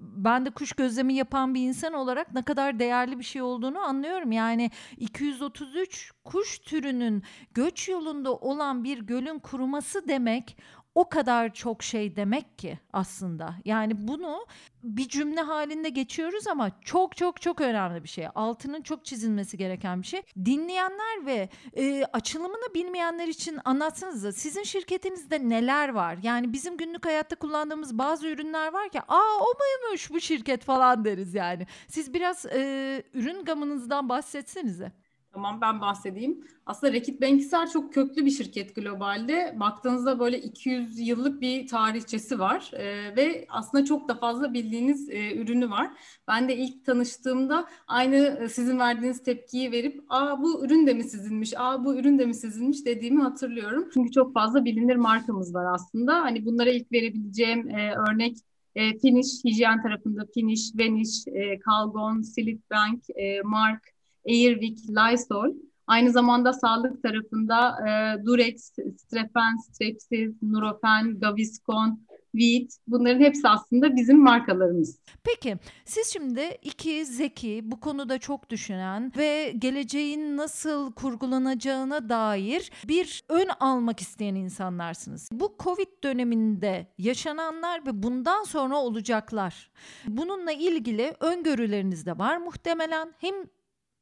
ben 0.00 0.46
de 0.46 0.50
kuş 0.50 0.72
gözlemi 0.72 1.14
yapan 1.14 1.54
bir 1.54 1.60
insan 1.60 1.92
olarak 1.92 2.34
ne 2.34 2.42
kadar 2.42 2.78
değerli 2.78 3.18
bir 3.18 3.24
şey 3.24 3.42
olduğunu 3.42 3.78
anlıyorum. 3.78 4.32
Yani 4.32 4.70
233 4.96 6.12
kuş 6.24 6.58
türünün 6.58 7.22
göç 7.54 7.88
yolunda 7.88 8.34
olan 8.34 8.84
bir 8.84 8.98
gölün 8.98 9.38
kuruması 9.38 10.08
demek 10.08 10.56
o 10.94 11.08
kadar 11.08 11.54
çok 11.54 11.82
şey 11.82 12.16
demek 12.16 12.58
ki 12.58 12.78
aslında. 12.92 13.54
Yani 13.64 14.08
bunu 14.08 14.46
bir 14.82 15.08
cümle 15.08 15.40
halinde 15.40 15.88
geçiyoruz 15.88 16.46
ama 16.46 16.70
çok 16.84 17.16
çok 17.16 17.40
çok 17.40 17.60
önemli 17.60 18.02
bir 18.04 18.08
şey. 18.08 18.26
Altının 18.34 18.82
çok 18.82 19.04
çizilmesi 19.04 19.56
gereken 19.56 20.02
bir 20.02 20.06
şey. 20.06 20.22
Dinleyenler 20.44 21.26
ve 21.26 21.48
e, 21.76 22.04
açılımını 22.04 22.74
bilmeyenler 22.74 23.28
için 23.28 23.58
anlatsanıza 23.64 24.32
sizin 24.32 24.62
şirketinizde 24.62 25.48
neler 25.48 25.88
var? 25.88 26.18
Yani 26.22 26.52
bizim 26.52 26.76
günlük 26.76 27.06
hayatta 27.06 27.36
kullandığımız 27.36 27.98
bazı 27.98 28.28
ürünler 28.28 28.72
var 28.72 28.88
ki 28.88 29.00
aa 29.08 29.38
o 29.40 29.46
muymuş 29.82 30.10
bu 30.10 30.20
şirket 30.20 30.64
falan 30.64 31.04
deriz 31.04 31.34
yani. 31.34 31.66
Siz 31.88 32.14
biraz 32.14 32.46
e, 32.46 33.02
ürün 33.14 33.44
gamınızdan 33.44 34.08
bahsetsenize. 34.08 34.92
Tamam 35.34 35.60
ben 35.60 35.80
bahsedeyim. 35.80 36.44
Aslında 36.66 36.92
Rekit 36.92 37.22
Bankisar 37.22 37.70
çok 37.70 37.94
köklü 37.94 38.24
bir 38.26 38.30
şirket 38.30 38.74
globalde. 38.76 39.56
Baktığınızda 39.60 40.18
böyle 40.18 40.40
200 40.40 40.98
yıllık 40.98 41.40
bir 41.40 41.66
tarihçesi 41.66 42.38
var 42.38 42.70
ee, 42.74 43.16
ve 43.16 43.46
aslında 43.48 43.84
çok 43.84 44.08
da 44.08 44.14
fazla 44.14 44.54
bildiğiniz 44.54 45.10
e, 45.10 45.36
ürünü 45.36 45.70
var. 45.70 45.90
Ben 46.28 46.48
de 46.48 46.56
ilk 46.56 46.84
tanıştığımda 46.84 47.68
aynı 47.86 48.16
e, 48.16 48.48
sizin 48.48 48.78
verdiğiniz 48.78 49.22
tepkiyi 49.22 49.72
verip 49.72 50.04
aa 50.08 50.42
bu 50.42 50.64
ürün 50.64 50.86
de 50.86 50.94
mi 50.94 51.04
sizinmiş, 51.04 51.52
aa 51.56 51.84
bu 51.84 51.96
ürün 51.96 52.18
de 52.18 52.26
mi 52.26 52.34
sizinmiş 52.34 52.86
dediğimi 52.86 53.22
hatırlıyorum. 53.22 53.88
Çünkü 53.94 54.10
çok 54.10 54.34
fazla 54.34 54.64
bilinir 54.64 54.96
markamız 54.96 55.54
var 55.54 55.74
aslında. 55.74 56.14
Hani 56.22 56.46
bunlara 56.46 56.70
ilk 56.70 56.92
verebileceğim 56.92 57.68
e, 57.68 57.94
örnek 57.94 58.36
e, 58.74 58.98
Finish, 58.98 59.44
hijyen 59.44 59.82
tarafında 59.82 60.26
Finish, 60.34 60.74
Vanish, 60.74 61.28
e, 61.28 61.58
Calgon, 61.66 62.22
Silitbank, 62.22 63.02
e, 63.16 63.42
Mark, 63.42 63.93
Airwick, 64.28 64.90
Lysol. 64.90 65.54
Aynı 65.86 66.10
zamanda 66.10 66.52
sağlık 66.52 67.02
tarafında 67.02 67.76
e, 67.88 68.24
Durex, 68.26 68.72
Strefen, 68.96 69.56
Strepsis, 69.56 70.42
Nurofen, 70.42 71.18
Gaviscon, 71.20 72.00
Vit 72.34 72.72
bunların 72.86 73.20
hepsi 73.20 73.48
aslında 73.48 73.96
bizim 73.96 74.18
markalarımız. 74.18 74.98
Peki 75.24 75.56
siz 75.84 76.06
şimdi 76.12 76.58
iki 76.62 77.06
zeki, 77.06 77.60
bu 77.64 77.80
konuda 77.80 78.18
çok 78.18 78.50
düşünen 78.50 79.12
ve 79.16 79.54
geleceğin 79.58 80.36
nasıl 80.36 80.92
kurgulanacağına 80.92 82.08
dair 82.08 82.70
bir 82.88 83.24
ön 83.28 83.48
almak 83.60 84.00
isteyen 84.00 84.34
insanlarsınız. 84.34 85.28
Bu 85.32 85.56
Covid 85.58 86.04
döneminde 86.04 86.86
yaşananlar 86.98 87.86
ve 87.86 88.02
bundan 88.02 88.42
sonra 88.42 88.76
olacaklar. 88.76 89.70
Bununla 90.06 90.52
ilgili 90.52 91.14
öngörüleriniz 91.20 92.06
de 92.06 92.18
var 92.18 92.36
muhtemelen. 92.36 93.14
Hem 93.18 93.34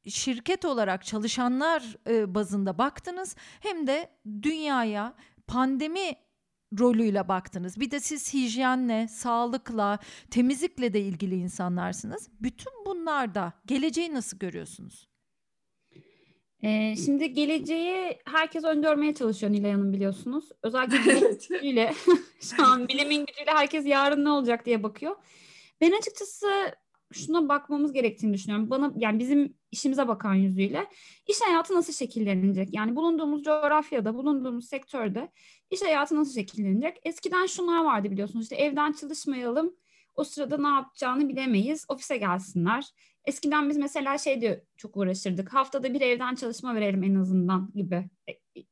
şirket 0.07 0.65
olarak 0.65 1.05
çalışanlar 1.05 1.97
e, 2.07 2.35
bazında 2.35 2.77
baktınız 2.77 3.35
hem 3.59 3.87
de 3.87 4.09
dünyaya 4.41 5.13
pandemi 5.47 6.15
rolüyle 6.79 7.27
baktınız. 7.27 7.79
Bir 7.79 7.91
de 7.91 7.99
siz 7.99 8.33
hijyenle, 8.33 9.07
sağlıkla, 9.07 9.99
temizlikle 10.31 10.93
de 10.93 11.01
ilgili 11.01 11.35
insanlarsınız. 11.35 12.29
Bütün 12.41 12.73
bunlarda 12.85 13.53
geleceği 13.65 14.13
nasıl 14.13 14.39
görüyorsunuz? 14.39 15.07
Ee, 16.63 16.95
şimdi 17.05 17.33
geleceği 17.33 18.19
herkes 18.25 18.63
öngörmeye 18.63 19.13
çalışıyor 19.15 19.51
Nilay 19.51 19.71
Hanım 19.71 19.93
biliyorsunuz. 19.93 20.49
Özellikle 20.63 20.97
bilim 21.15 21.37
gücüyle, 21.49 21.93
şu 22.41 22.65
an 22.65 22.87
bilimin 22.87 23.25
gücüyle 23.25 23.51
herkes 23.51 23.85
yarın 23.85 24.25
ne 24.25 24.29
olacak 24.29 24.65
diye 24.65 24.83
bakıyor. 24.83 25.15
Ben 25.81 25.91
açıkçası 25.91 26.47
şuna 27.15 27.49
bakmamız 27.49 27.93
gerektiğini 27.93 28.33
düşünüyorum. 28.33 28.69
Bana 28.69 28.93
yani 28.95 29.19
bizim 29.19 29.53
işimize 29.71 30.07
bakan 30.07 30.33
yüzüyle 30.33 30.87
iş 31.27 31.41
hayatı 31.41 31.75
nasıl 31.75 31.93
şekillenecek? 31.93 32.69
Yani 32.73 32.95
bulunduğumuz 32.95 33.43
coğrafyada, 33.43 34.15
bulunduğumuz 34.15 34.65
sektörde 34.67 35.31
iş 35.69 35.81
hayatı 35.81 36.15
nasıl 36.15 36.33
şekillenecek? 36.33 36.97
Eskiden 37.03 37.45
şunlar 37.45 37.83
vardı 37.83 38.11
biliyorsunuz. 38.11 38.43
İşte 38.43 38.55
evden 38.55 38.91
çalışmayalım. 38.91 39.75
O 40.15 40.23
sırada 40.23 40.57
ne 40.57 40.67
yapacağını 40.67 41.29
bilemeyiz. 41.29 41.85
Ofise 41.87 42.17
gelsinler. 42.17 42.89
Eskiden 43.25 43.69
biz 43.69 43.77
mesela 43.77 44.17
şey 44.17 44.41
diye 44.41 44.63
çok 44.77 44.97
uğraşırdık. 44.97 45.53
Haftada 45.53 45.93
bir 45.93 46.01
evden 46.01 46.35
çalışma 46.35 46.75
verelim 46.75 47.03
en 47.03 47.15
azından 47.15 47.71
gibi. 47.75 48.09
E, 48.29 48.31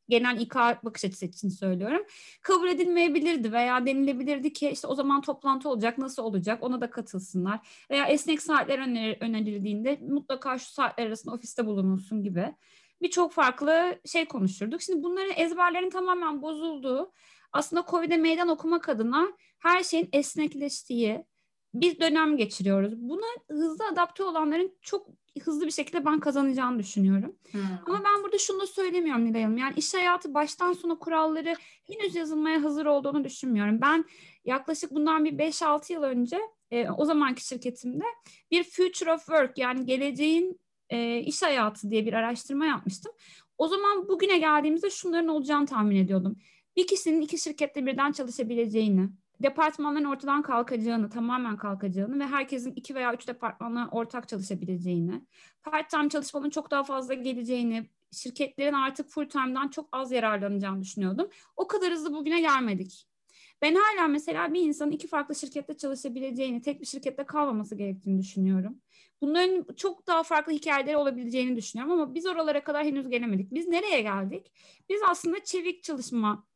genel 0.10 0.42
İK 0.42 0.56
bakış 0.56 1.06
açısı 1.06 1.26
için 1.26 1.50
söylüyorum. 1.50 2.06
Kabul 2.42 2.68
edilmeyebilirdi 2.68 3.52
veya 3.52 3.86
denilebilirdi 3.86 4.54
ki 4.54 4.70
işte 4.70 4.88
o 4.88 4.96
zaman 4.96 5.22
toplantı 5.22 5.70
olacak 5.70 5.98
nasıl 5.98 6.24
olacak 6.24 6.64
ona 6.64 6.82
da 6.82 6.90
katılsınlar. 6.90 7.86
Veya 7.92 8.06
esnek 8.06 8.42
saatler 8.42 8.80
öner 8.80 9.18
önerildiğinde 9.22 10.00
mutlaka 10.02 10.58
şu 10.58 10.72
saatler 10.72 11.08
arasında 11.08 11.36
ofiste 11.36 11.66
bulunulsun 11.66 12.24
gibi. 12.24 12.56
Birçok 13.02 13.32
farklı 13.32 14.00
şey 14.06 14.26
konuşurduk. 14.26 14.82
Şimdi 14.82 15.04
bunların 15.04 15.34
ezberlerin 15.36 15.90
tamamen 15.90 16.42
bozulduğu 16.42 17.12
aslında 17.52 17.86
COVID'e 17.90 18.18
meydan 18.18 18.48
okumak 18.48 18.90
adına 18.90 19.28
her 19.60 19.84
şeyin 19.84 20.10
esnekleştiği, 20.14 21.26
bir 21.74 22.00
dönem 22.00 22.38
geçiriyoruz. 22.38 22.94
Buna 22.98 23.26
hızlı 23.50 23.86
adapte 23.92 24.24
olanların 24.24 24.72
çok 24.82 25.08
hızlı 25.44 25.66
bir 25.66 25.72
şekilde 25.72 26.06
ben 26.06 26.20
kazanacağını 26.20 26.80
düşünüyorum. 26.80 27.36
Hmm. 27.52 27.62
Ama 27.86 28.04
ben 28.06 28.24
burada 28.24 28.38
şunu 28.38 28.62
da 28.62 28.68
söylemiyorum 28.68 29.26
Nilay 29.26 29.44
Hanım. 29.44 29.58
Yani 29.58 29.74
iş 29.78 29.94
hayatı 29.94 30.34
baştan 30.34 30.74
sona 30.74 31.00
kuralları 31.00 31.56
henüz 31.88 32.16
yazılmaya 32.16 32.64
hazır 32.64 32.86
olduğunu 32.86 33.24
düşünmüyorum. 33.24 33.82
Ben 33.82 34.06
yaklaşık 34.46 34.92
bundan 34.92 35.26
bir 35.26 35.38
5-6 35.38 35.94
yıl 35.94 36.04
önce 36.04 36.40
e, 36.72 36.90
o 36.90 37.06
zamanki 37.06 37.48
şirketimde 37.48 38.06
bir 38.52 38.64
Future 38.64 39.14
of 39.14 39.26
Work 39.26 39.58
yani 39.58 39.86
geleceğin 39.86 40.60
e, 40.90 41.20
iş 41.20 41.42
hayatı 41.42 41.92
diye 41.92 42.06
bir 42.06 42.14
araştırma 42.14 42.66
yapmıştım. 42.66 43.12
O 43.58 43.68
zaman 43.68 44.10
bugüne 44.10 44.38
geldiğimizde 44.38 44.90
şunların 44.90 45.28
olacağını 45.28 45.66
tahmin 45.66 45.96
ediyordum. 45.96 46.36
Bir 46.76 46.88
kişinin 46.88 47.22
iki 47.22 47.38
şirkette 47.38 47.86
birden 47.86 48.12
çalışabileceğini, 48.12 49.10
departmanların 49.44 50.06
ortadan 50.06 50.42
kalkacağını, 50.42 51.10
tamamen 51.10 51.58
kalkacağını 51.58 52.20
ve 52.20 52.28
herkesin 52.28 52.74
iki 52.76 52.96
veya 52.96 53.14
üç 53.14 53.28
departmanla 53.28 53.90
ortak 53.92 54.28
çalışabileceğini, 54.28 55.22
part-time 55.64 56.10
çalışmanın 56.10 56.50
çok 56.50 56.72
daha 56.72 56.84
fazla 56.84 57.14
geleceğini, 57.14 57.90
şirketlerin 58.12 58.74
artık 58.74 59.10
full-time'dan 59.10 59.68
çok 59.68 59.90
az 59.92 60.12
yararlanacağını 60.12 60.82
düşünüyordum. 60.82 61.30
O 61.58 61.68
kadar 61.68 61.94
hızlı 61.94 62.14
bugüne 62.14 62.42
gelmedik. 62.42 63.08
Ben 63.62 63.76
hala 63.76 64.08
mesela 64.08 64.54
bir 64.54 64.62
insanın 64.62 64.92
iki 64.92 65.08
farklı 65.08 65.36
şirkette 65.36 65.78
çalışabileceğini, 65.78 66.62
tek 66.62 66.82
bir 66.82 66.86
şirkette 66.86 67.24
kalmaması 67.24 67.76
gerektiğini 67.76 68.20
düşünüyorum. 68.20 68.82
Bunların 69.22 69.66
çok 69.78 70.08
daha 70.08 70.24
farklı 70.24 70.54
hikayeleri 70.54 70.98
olabileceğini 70.98 71.56
düşünüyorum 71.56 71.94
ama 71.94 72.14
biz 72.14 72.26
oralara 72.26 72.64
kadar 72.64 72.86
henüz 72.86 73.10
gelemedik. 73.10 73.54
Biz 73.54 73.68
nereye 73.68 74.02
geldik? 74.02 74.52
Biz 74.90 75.02
aslında 75.10 75.44
çevik 75.44 75.84
çalışma 75.84 76.48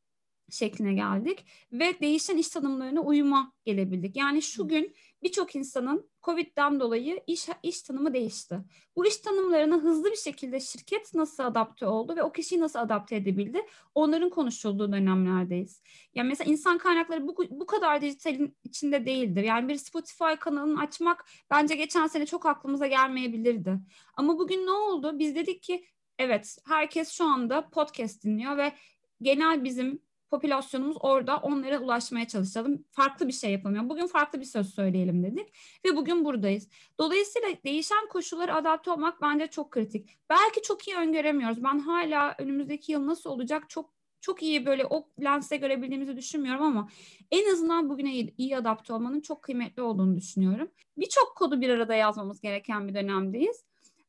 şekline 0.51 0.93
geldik 0.93 1.45
ve 1.71 1.99
değişen 2.01 2.37
iş 2.37 2.49
tanımlarına 2.49 3.01
uyuma 3.01 3.53
gelebildik. 3.65 4.15
Yani 4.15 4.41
şu 4.41 4.67
gün 4.67 4.95
birçok 5.23 5.55
insanın 5.55 6.09
Covid'den 6.23 6.79
dolayı 6.79 7.23
iş 7.27 7.47
iş 7.63 7.81
tanımı 7.81 8.13
değişti. 8.13 8.59
Bu 8.95 9.05
iş 9.05 9.17
tanımlarına 9.17 9.75
hızlı 9.75 10.11
bir 10.11 10.15
şekilde 10.15 10.59
şirket 10.59 11.13
nasıl 11.13 11.43
adapte 11.43 11.87
oldu 11.87 12.15
ve 12.15 12.23
o 12.23 12.31
kişiyi 12.31 12.59
nasıl 12.59 12.79
adapte 12.79 13.15
edebildi? 13.15 13.61
Onların 13.95 14.29
konuşulduğu 14.29 14.91
dönemlerdeyiz. 14.91 15.81
Yani 16.15 16.27
mesela 16.27 16.51
insan 16.51 16.77
kaynakları 16.77 17.27
bu, 17.27 17.35
bu 17.49 17.65
kadar 17.65 18.01
dijitalin 18.01 18.57
içinde 18.63 19.05
değildir. 19.05 19.43
Yani 19.43 19.69
bir 19.69 19.75
Spotify 19.75 20.35
kanalını 20.39 20.81
açmak 20.81 21.25
bence 21.49 21.75
geçen 21.75 22.07
sene 22.07 22.25
çok 22.25 22.45
aklımıza 22.45 22.87
gelmeyebilirdi. 22.87 23.79
Ama 24.13 24.39
bugün 24.39 24.65
ne 24.65 24.71
oldu? 24.71 25.19
Biz 25.19 25.35
dedik 25.35 25.63
ki 25.63 25.85
evet 26.19 26.57
herkes 26.67 27.11
şu 27.11 27.25
anda 27.25 27.69
podcast 27.69 28.23
dinliyor 28.23 28.57
ve 28.57 28.73
genel 29.21 29.63
bizim 29.63 30.04
popülasyonumuz 30.29 30.97
orada 30.99 31.37
onlara 31.37 31.79
ulaşmaya 31.79 32.27
çalışalım. 32.27 32.85
Farklı 32.91 33.27
bir 33.27 33.33
şey 33.33 33.51
yapalım. 33.51 33.89
bugün 33.89 34.07
farklı 34.07 34.39
bir 34.39 34.45
söz 34.45 34.73
söyleyelim 34.75 35.23
dedik 35.23 35.55
ve 35.85 35.95
bugün 35.95 36.25
buradayız. 36.25 36.69
Dolayısıyla 36.99 37.47
değişen 37.65 38.07
koşullara 38.09 38.55
adapte 38.55 38.91
olmak 38.91 39.21
bence 39.21 39.47
çok 39.47 39.71
kritik. 39.71 40.09
Belki 40.29 40.61
çok 40.61 40.87
iyi 40.87 40.97
öngöremiyoruz. 40.97 41.63
Ben 41.63 41.79
hala 41.79 42.35
önümüzdeki 42.39 42.91
yıl 42.91 43.07
nasıl 43.07 43.29
olacak 43.29 43.69
çok 43.69 43.95
çok 44.21 44.43
iyi 44.43 44.65
böyle 44.65 44.85
o 44.85 45.09
lense 45.23 45.57
görebildiğimizi 45.57 46.17
düşünmüyorum 46.17 46.63
ama 46.63 46.89
en 47.31 47.51
azından 47.53 47.89
bugüne 47.89 48.13
iyi, 48.13 48.33
iyi 48.37 48.57
adapte 48.57 48.93
olmanın 48.93 49.21
çok 49.21 49.41
kıymetli 49.41 49.81
olduğunu 49.81 50.17
düşünüyorum. 50.17 50.71
Birçok 50.97 51.35
kodu 51.35 51.61
bir 51.61 51.69
arada 51.69 51.95
yazmamız 51.95 52.41
gereken 52.41 52.87
bir 52.87 52.95
dönemdeyiz. 52.95 53.65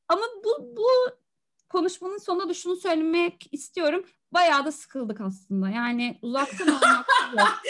Ama 0.08 0.22
bu, 0.44 0.76
bu 0.76 0.86
konuşmanın 1.68 2.18
sonunda 2.18 2.48
da 2.48 2.54
şunu 2.54 2.76
söylemek 2.76 3.48
istiyorum 3.52 4.04
bayağı 4.32 4.64
da 4.64 4.72
sıkıldık 4.72 5.20
aslında. 5.20 5.68
Yani 5.70 6.18
uzaktan 6.22 6.68
olmak 6.68 7.06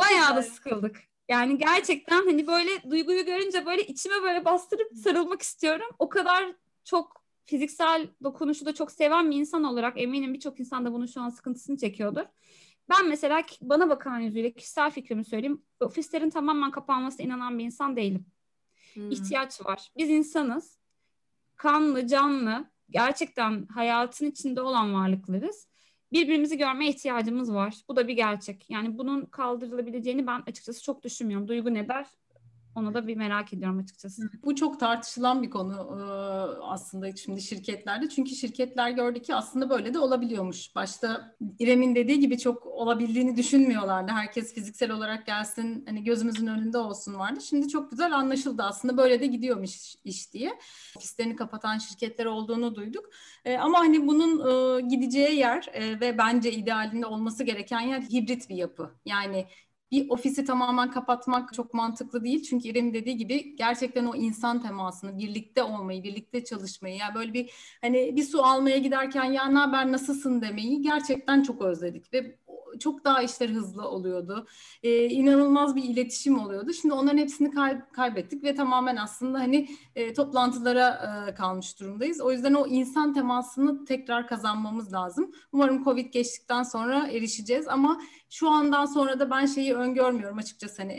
bayağı 0.00 0.36
da 0.36 0.42
sıkıldık. 0.42 1.02
Yani 1.28 1.58
gerçekten 1.58 2.26
hani 2.26 2.46
böyle 2.46 2.90
duyguyu 2.90 3.24
görünce 3.24 3.66
böyle 3.66 3.86
içime 3.86 4.22
böyle 4.22 4.44
bastırıp 4.44 4.92
sarılmak 5.04 5.42
istiyorum. 5.42 5.86
O 5.98 6.08
kadar 6.08 6.52
çok 6.84 7.22
fiziksel 7.44 8.08
dokunuşu 8.22 8.66
da 8.66 8.74
çok 8.74 8.92
seven 8.92 9.30
bir 9.30 9.36
insan 9.36 9.64
olarak 9.64 10.02
eminim 10.02 10.34
birçok 10.34 10.60
insan 10.60 10.84
da 10.84 10.92
bunun 10.92 11.06
şu 11.06 11.20
an 11.20 11.28
sıkıntısını 11.28 11.76
çekiyordur. 11.76 12.24
Ben 12.88 13.08
mesela 13.08 13.42
bana 13.60 13.88
bakan 13.90 14.18
yüzüyle 14.18 14.52
kişisel 14.52 14.90
fikrimi 14.90 15.24
söyleyeyim. 15.24 15.62
Ofislerin 15.80 16.30
tamamen 16.30 16.70
kapanmasına 16.70 17.26
inanan 17.26 17.58
bir 17.58 17.64
insan 17.64 17.96
değilim. 17.96 18.26
Hmm. 18.94 19.10
İhtiyaç 19.10 19.64
var. 19.64 19.90
Biz 19.96 20.10
insanız. 20.10 20.78
Kanlı, 21.56 22.06
canlı, 22.06 22.70
gerçekten 22.90 23.66
hayatın 23.66 24.26
içinde 24.26 24.60
olan 24.62 24.94
varlıklarız. 24.94 25.68
Birbirimizi 26.12 26.58
görmeye 26.58 26.90
ihtiyacımız 26.90 27.54
var. 27.54 27.74
Bu 27.88 27.96
da 27.96 28.08
bir 28.08 28.14
gerçek. 28.14 28.70
Yani 28.70 28.98
bunun 28.98 29.24
kaldırılabileceğini 29.24 30.26
ben 30.26 30.42
açıkçası 30.46 30.82
çok 30.82 31.02
düşünmüyorum. 31.04 31.48
Duygu 31.48 31.74
ne 31.74 31.88
der? 31.88 32.06
Onu 32.76 32.94
da 32.94 33.06
bir 33.06 33.16
merak 33.16 33.52
ediyorum 33.52 33.78
açıkçası. 33.78 34.22
Bu 34.44 34.54
çok 34.54 34.80
tartışılan 34.80 35.42
bir 35.42 35.50
konu 35.50 35.74
aslında 36.62 37.16
şimdi 37.16 37.40
şirketlerde. 37.42 38.08
Çünkü 38.08 38.34
şirketler 38.34 38.90
gördü 38.90 39.22
ki 39.22 39.34
aslında 39.34 39.70
böyle 39.70 39.94
de 39.94 39.98
olabiliyormuş. 39.98 40.74
Başta 40.74 41.36
İrem'in 41.58 41.94
dediği 41.94 42.20
gibi 42.20 42.38
çok 42.38 42.66
olabildiğini 42.66 43.36
düşünmüyorlardı. 43.36 44.12
Herkes 44.12 44.54
fiziksel 44.54 44.90
olarak 44.90 45.26
gelsin, 45.26 45.84
hani 45.86 46.04
gözümüzün 46.04 46.46
önünde 46.46 46.78
olsun 46.78 47.14
vardı. 47.14 47.40
Şimdi 47.40 47.68
çok 47.68 47.90
güzel 47.90 48.16
anlaşıldı 48.16 48.62
aslında 48.62 48.96
böyle 48.96 49.20
de 49.20 49.26
gidiyormuş 49.26 49.94
iş 50.04 50.32
diye. 50.32 50.58
Ofislerini 50.96 51.36
kapatan 51.36 51.78
şirketler 51.78 52.24
olduğunu 52.24 52.74
duyduk. 52.74 53.10
Ama 53.60 53.78
hani 53.78 54.06
bunun 54.06 54.88
gideceği 54.88 55.38
yer 55.38 55.66
ve 56.00 56.18
bence 56.18 56.52
idealinde 56.52 57.06
olması 57.06 57.44
gereken 57.44 57.80
yer 57.80 58.00
hibrit 58.00 58.50
bir 58.50 58.56
yapı. 58.56 58.90
Yani 59.04 59.46
bir 59.90 60.10
ofisi 60.10 60.44
tamamen 60.44 60.90
kapatmak 60.90 61.54
çok 61.54 61.74
mantıklı 61.74 62.24
değil. 62.24 62.42
Çünkü 62.42 62.68
İrem 62.68 62.94
dediği 62.94 63.16
gibi 63.16 63.56
gerçekten 63.56 64.06
o 64.06 64.14
insan 64.14 64.62
temasını, 64.62 65.18
birlikte 65.18 65.62
olmayı, 65.62 66.02
birlikte 66.02 66.44
çalışmayı, 66.44 66.96
yani 66.96 67.14
böyle 67.14 67.34
bir 67.34 67.50
hani 67.80 68.16
bir 68.16 68.22
su 68.22 68.42
almaya 68.42 68.78
giderken 68.78 69.24
ya 69.24 69.44
ne 69.44 69.58
haber 69.58 69.92
nasılsın 69.92 70.42
demeyi 70.42 70.82
gerçekten 70.82 71.42
çok 71.42 71.62
özledik 71.62 72.12
ve 72.12 72.38
çok 72.80 73.04
daha 73.04 73.22
işler 73.22 73.48
hızlı 73.48 73.88
oluyordu. 73.88 74.46
Ee, 74.82 75.04
inanılmaz 75.04 75.76
bir 75.76 75.82
iletişim 75.82 76.38
oluyordu. 76.38 76.72
Şimdi 76.72 76.94
onların 76.94 77.18
hepsini 77.18 77.50
kay- 77.50 77.80
kaybettik 77.92 78.44
ve 78.44 78.54
tamamen 78.54 78.96
aslında 78.96 79.38
hani 79.38 79.68
e, 79.96 80.12
toplantılara 80.12 80.88
e, 81.28 81.34
kalmış 81.34 81.80
durumdayız. 81.80 82.20
O 82.20 82.32
yüzden 82.32 82.54
o 82.54 82.66
insan 82.66 83.14
temasını 83.14 83.84
tekrar 83.84 84.28
kazanmamız 84.28 84.92
lazım. 84.92 85.32
Umarım 85.52 85.84
Covid 85.84 86.12
geçtikten 86.12 86.62
sonra 86.62 87.06
erişeceğiz 87.06 87.68
ama 87.68 88.00
şu 88.30 88.50
andan 88.50 88.86
sonra 88.86 89.20
da 89.20 89.30
ben 89.30 89.46
şeyi 89.46 89.74
öngörmüyorum 89.74 90.38
açıkçası 90.38 90.82
hani 90.82 90.92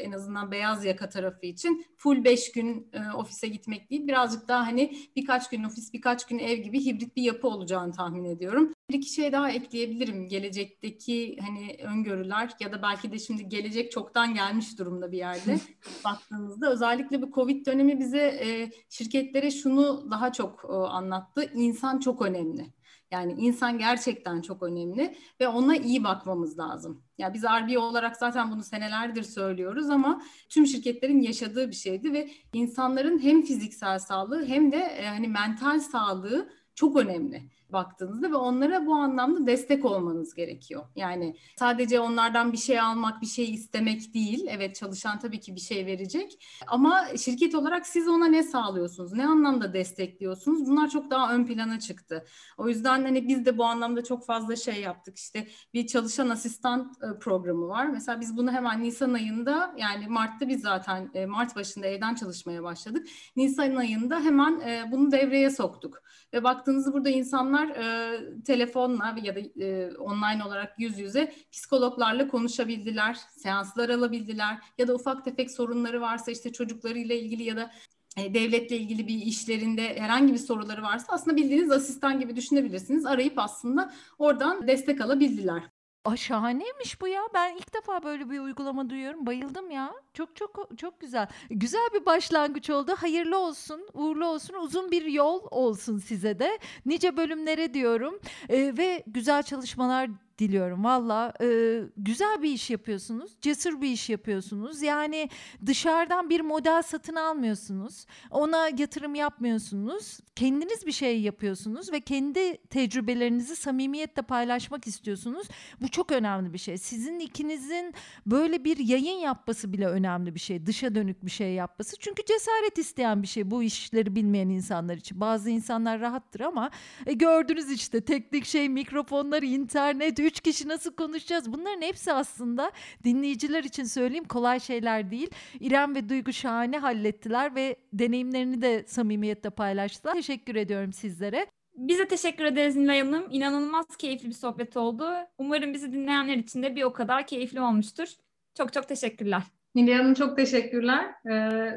en 0.00 0.12
azından 0.12 0.50
beyaz 0.50 0.84
yaka 0.84 1.08
tarafı 1.08 1.46
için 1.46 1.86
full 1.96 2.24
beş 2.24 2.52
gün 2.52 2.88
e, 2.92 3.12
ofise 3.16 3.48
gitmek 3.48 3.90
değil 3.90 4.08
birazcık 4.08 4.48
daha 4.48 4.66
hani 4.66 4.96
birkaç 5.16 5.50
gün 5.50 5.64
ofis 5.64 5.92
birkaç 5.92 6.26
gün 6.26 6.38
ev 6.38 6.56
gibi 6.56 6.86
hibrit 6.86 7.16
bir 7.16 7.22
yapı 7.22 7.48
olacağını 7.48 7.92
tahmin 7.92 8.24
ediyorum. 8.24 8.72
Bir 8.90 8.94
iki 8.94 9.08
şey 9.12 9.32
daha 9.32 9.50
ekleyebilirim. 9.50 10.28
Gelecekteki 10.28 11.36
hani 11.40 11.76
öngörüler 11.82 12.50
ya 12.60 12.72
da 12.72 12.82
belki 12.82 13.12
de 13.12 13.18
şimdi 13.18 13.48
gelecek 13.48 13.92
çoktan 13.92 14.34
gelmiş 14.34 14.78
durumda 14.78 15.12
bir 15.12 15.18
yerde 15.18 15.58
baktığınızda. 16.04 16.72
Özellikle 16.72 17.22
bu 17.22 17.30
Covid 17.30 17.66
dönemi 17.66 17.98
bize 17.98 18.18
e, 18.18 18.70
şirketlere 18.90 19.50
şunu 19.50 20.10
daha 20.10 20.32
çok 20.32 20.64
e, 20.64 20.72
anlattı. 20.72 21.50
İnsan 21.54 21.98
çok 21.98 22.22
önemli. 22.22 22.72
Yani 23.14 23.32
insan 23.32 23.78
gerçekten 23.78 24.40
çok 24.40 24.62
önemli 24.62 25.16
ve 25.40 25.48
ona 25.48 25.76
iyi 25.76 26.04
bakmamız 26.04 26.58
lazım. 26.58 27.02
Ya 27.18 27.26
yani 27.26 27.34
biz 27.34 27.44
RBO 27.44 27.80
olarak 27.80 28.16
zaten 28.16 28.50
bunu 28.50 28.62
senelerdir 28.62 29.22
söylüyoruz 29.22 29.90
ama 29.90 30.22
tüm 30.48 30.66
şirketlerin 30.66 31.20
yaşadığı 31.20 31.70
bir 31.70 31.74
şeydi 31.74 32.12
ve 32.12 32.30
insanların 32.52 33.18
hem 33.18 33.42
fiziksel 33.42 33.98
sağlığı 33.98 34.46
hem 34.46 34.72
de 34.72 34.76
e, 34.76 35.06
hani 35.06 35.28
mental 35.28 35.80
sağlığı 35.80 36.48
çok 36.74 36.96
önemli 36.96 37.42
baktığınızda 37.72 38.30
ve 38.30 38.36
onlara 38.36 38.86
bu 38.86 38.94
anlamda 38.94 39.46
destek 39.46 39.84
olmanız 39.84 40.34
gerekiyor. 40.34 40.82
Yani 40.96 41.36
sadece 41.58 42.00
onlardan 42.00 42.52
bir 42.52 42.58
şey 42.58 42.80
almak, 42.80 43.22
bir 43.22 43.26
şey 43.26 43.54
istemek 43.54 44.14
değil. 44.14 44.46
Evet 44.48 44.76
çalışan 44.76 45.18
tabii 45.18 45.40
ki 45.40 45.54
bir 45.54 45.60
şey 45.60 45.86
verecek 45.86 46.44
ama 46.66 47.04
şirket 47.16 47.54
olarak 47.54 47.86
siz 47.86 48.08
ona 48.08 48.26
ne 48.26 48.42
sağlıyorsunuz? 48.42 49.12
Ne 49.12 49.26
anlamda 49.26 49.74
destekliyorsunuz? 49.74 50.66
Bunlar 50.66 50.88
çok 50.88 51.10
daha 51.10 51.34
ön 51.34 51.46
plana 51.46 51.80
çıktı. 51.80 52.24
O 52.58 52.68
yüzden 52.68 53.02
hani 53.02 53.28
biz 53.28 53.46
de 53.46 53.58
bu 53.58 53.64
anlamda 53.64 54.04
çok 54.04 54.26
fazla 54.26 54.56
şey 54.56 54.80
yaptık. 54.80 55.18
İşte 55.18 55.48
bir 55.74 55.86
çalışan 55.86 56.28
asistan 56.28 56.92
e, 57.02 57.18
programı 57.18 57.68
var. 57.68 57.86
Mesela 57.86 58.20
biz 58.20 58.36
bunu 58.36 58.52
hemen 58.52 58.82
Nisan 58.82 59.14
ayında 59.14 59.74
yani 59.78 60.08
Mart'ta 60.08 60.48
biz 60.48 60.60
zaten 60.60 61.10
e, 61.14 61.26
Mart 61.26 61.56
başında 61.56 61.86
evden 61.86 62.14
çalışmaya 62.14 62.62
başladık. 62.62 63.06
Nisan 63.36 63.76
ayında 63.76 64.20
hemen 64.20 64.60
e, 64.60 64.92
bunu 64.92 65.12
devreye 65.12 65.50
soktuk. 65.50 66.02
Ve 66.32 66.44
baktığınızda 66.44 66.92
burada 66.92 67.10
insanlar 67.10 67.53
e, 67.62 68.42
telefonla 68.42 69.16
ya 69.22 69.36
da 69.36 69.40
e, 69.40 69.96
online 69.96 70.44
olarak 70.44 70.74
yüz 70.78 70.98
yüze 70.98 71.32
psikologlarla 71.52 72.28
konuşabildiler, 72.28 73.14
seanslar 73.14 73.88
alabildiler 73.88 74.58
ya 74.78 74.88
da 74.88 74.94
ufak 74.94 75.24
tefek 75.24 75.50
sorunları 75.50 76.00
varsa 76.00 76.30
işte 76.30 76.52
çocuklarıyla 76.52 77.14
ilgili 77.14 77.42
ya 77.42 77.56
da 77.56 77.70
e, 78.16 78.34
devletle 78.34 78.76
ilgili 78.76 79.08
bir 79.08 79.18
işlerinde 79.18 80.00
herhangi 80.00 80.32
bir 80.32 80.38
soruları 80.38 80.82
varsa 80.82 81.06
aslında 81.08 81.36
bildiğiniz 81.36 81.70
asistan 81.70 82.20
gibi 82.20 82.36
düşünebilirsiniz. 82.36 83.06
Arayıp 83.06 83.38
aslında 83.38 83.92
oradan 84.18 84.68
destek 84.68 85.00
alabildiler. 85.00 85.73
Aa, 86.04 86.16
şahaneymiş 86.16 87.00
bu 87.00 87.08
ya. 87.08 87.22
Ben 87.34 87.56
ilk 87.56 87.74
defa 87.74 88.02
böyle 88.02 88.30
bir 88.30 88.38
uygulama 88.40 88.90
duyuyorum. 88.90 89.26
Bayıldım 89.26 89.70
ya. 89.70 89.94
Çok 90.14 90.36
çok 90.36 90.68
çok 90.78 91.00
güzel. 91.00 91.28
Güzel 91.50 91.88
bir 91.94 92.06
başlangıç 92.06 92.70
oldu. 92.70 92.94
Hayırlı 92.98 93.38
olsun, 93.38 93.88
uğurlu 93.94 94.26
olsun. 94.26 94.54
Uzun 94.54 94.90
bir 94.90 95.04
yol 95.04 95.40
olsun 95.50 95.98
size 95.98 96.38
de. 96.38 96.58
Nice 96.86 97.16
bölümlere 97.16 97.74
diyorum. 97.74 98.20
Ee, 98.48 98.74
ve 98.78 99.02
güzel 99.06 99.42
çalışmalar 99.42 100.10
diliyorum. 100.38 100.84
Valla 100.84 101.32
e, 101.42 101.80
güzel 101.96 102.42
bir 102.42 102.50
iş 102.50 102.70
yapıyorsunuz. 102.70 103.32
Cesur 103.40 103.80
bir 103.80 103.88
iş 103.88 104.10
yapıyorsunuz. 104.10 104.82
Yani 104.82 105.30
dışarıdan 105.66 106.30
bir 106.30 106.40
model 106.40 106.82
satın 106.82 107.14
almıyorsunuz. 107.14 108.06
Ona 108.30 108.68
yatırım 108.78 109.14
yapmıyorsunuz. 109.14 110.18
Kendiniz 110.36 110.86
bir 110.86 110.92
şey 110.92 111.20
yapıyorsunuz 111.20 111.92
ve 111.92 112.00
kendi 112.00 112.56
tecrübelerinizi 112.56 113.56
samimiyetle 113.56 114.22
paylaşmak 114.22 114.86
istiyorsunuz. 114.86 115.48
Bu 115.80 115.88
çok 115.88 116.12
önemli 116.12 116.52
bir 116.52 116.58
şey. 116.58 116.78
Sizin 116.78 117.18
ikinizin 117.18 117.94
böyle 118.26 118.64
bir 118.64 118.78
yayın 118.78 119.18
yapması 119.18 119.72
bile 119.72 119.86
önemli 119.86 120.34
bir 120.34 120.40
şey. 120.40 120.66
Dışa 120.66 120.94
dönük 120.94 121.24
bir 121.24 121.30
şey 121.30 121.52
yapması. 121.52 121.96
Çünkü 122.00 122.22
cesaret 122.24 122.78
isteyen 122.78 123.22
bir 123.22 123.28
şey 123.28 123.50
bu 123.50 123.62
işleri 123.62 124.16
bilmeyen 124.16 124.48
insanlar 124.48 124.96
için. 124.96 125.20
Bazı 125.20 125.50
insanlar 125.50 126.00
rahattır 126.00 126.40
ama 126.40 126.70
e, 127.06 127.12
gördünüz 127.12 127.70
işte 127.70 128.00
teknik 128.00 128.44
şey 128.44 128.68
mikrofonlar, 128.68 129.42
internet, 129.42 130.18
üç 130.24 130.40
kişi 130.40 130.68
nasıl 130.68 130.92
konuşacağız? 130.92 131.52
Bunların 131.52 131.82
hepsi 131.82 132.12
aslında 132.12 132.72
dinleyiciler 133.04 133.64
için 133.64 133.84
söyleyeyim 133.84 134.24
kolay 134.24 134.60
şeyler 134.60 135.10
değil. 135.10 135.30
İrem 135.60 135.94
ve 135.94 136.08
Duygu 136.08 136.32
şahane 136.32 136.78
hallettiler 136.78 137.54
ve 137.54 137.76
deneyimlerini 137.92 138.62
de 138.62 138.84
samimiyetle 138.86 139.50
paylaştılar. 139.50 140.14
Teşekkür 140.14 140.54
ediyorum 140.54 140.92
sizlere. 140.92 141.46
Biz 141.76 141.98
de 141.98 142.08
teşekkür 142.08 142.44
ederiz 142.44 142.76
Nilay 142.76 143.00
Hanım. 143.00 143.26
İnanılmaz 143.30 143.96
keyifli 143.98 144.28
bir 144.28 144.34
sohbet 144.34 144.76
oldu. 144.76 145.04
Umarım 145.38 145.74
bizi 145.74 145.92
dinleyenler 145.92 146.36
için 146.36 146.62
de 146.62 146.76
bir 146.76 146.82
o 146.82 146.92
kadar 146.92 147.26
keyifli 147.26 147.60
olmuştur. 147.60 148.08
Çok 148.54 148.72
çok 148.72 148.88
teşekkürler. 148.88 149.42
Nilay 149.74 149.94
Hanım 149.94 150.14
çok 150.14 150.36
teşekkürler. 150.36 151.04
Ee, 151.30 151.70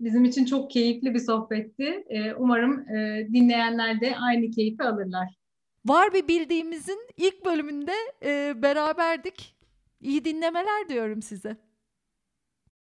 bizim 0.00 0.24
için 0.24 0.44
çok 0.44 0.70
keyifli 0.70 1.14
bir 1.14 1.18
sohbetti. 1.18 2.04
Ee, 2.08 2.34
umarım 2.34 2.88
e, 2.88 3.28
dinleyenler 3.32 4.00
de 4.00 4.16
aynı 4.16 4.50
keyfi 4.50 4.82
alırlar. 4.82 5.43
Var 5.84 6.14
bir 6.14 6.28
bildiğimizin 6.28 7.08
ilk 7.16 7.44
bölümünde 7.44 7.94
e, 8.24 8.62
beraberdik. 8.62 9.56
İyi 10.00 10.24
dinlemeler 10.24 10.88
diyorum 10.88 11.22
size. 11.22 11.56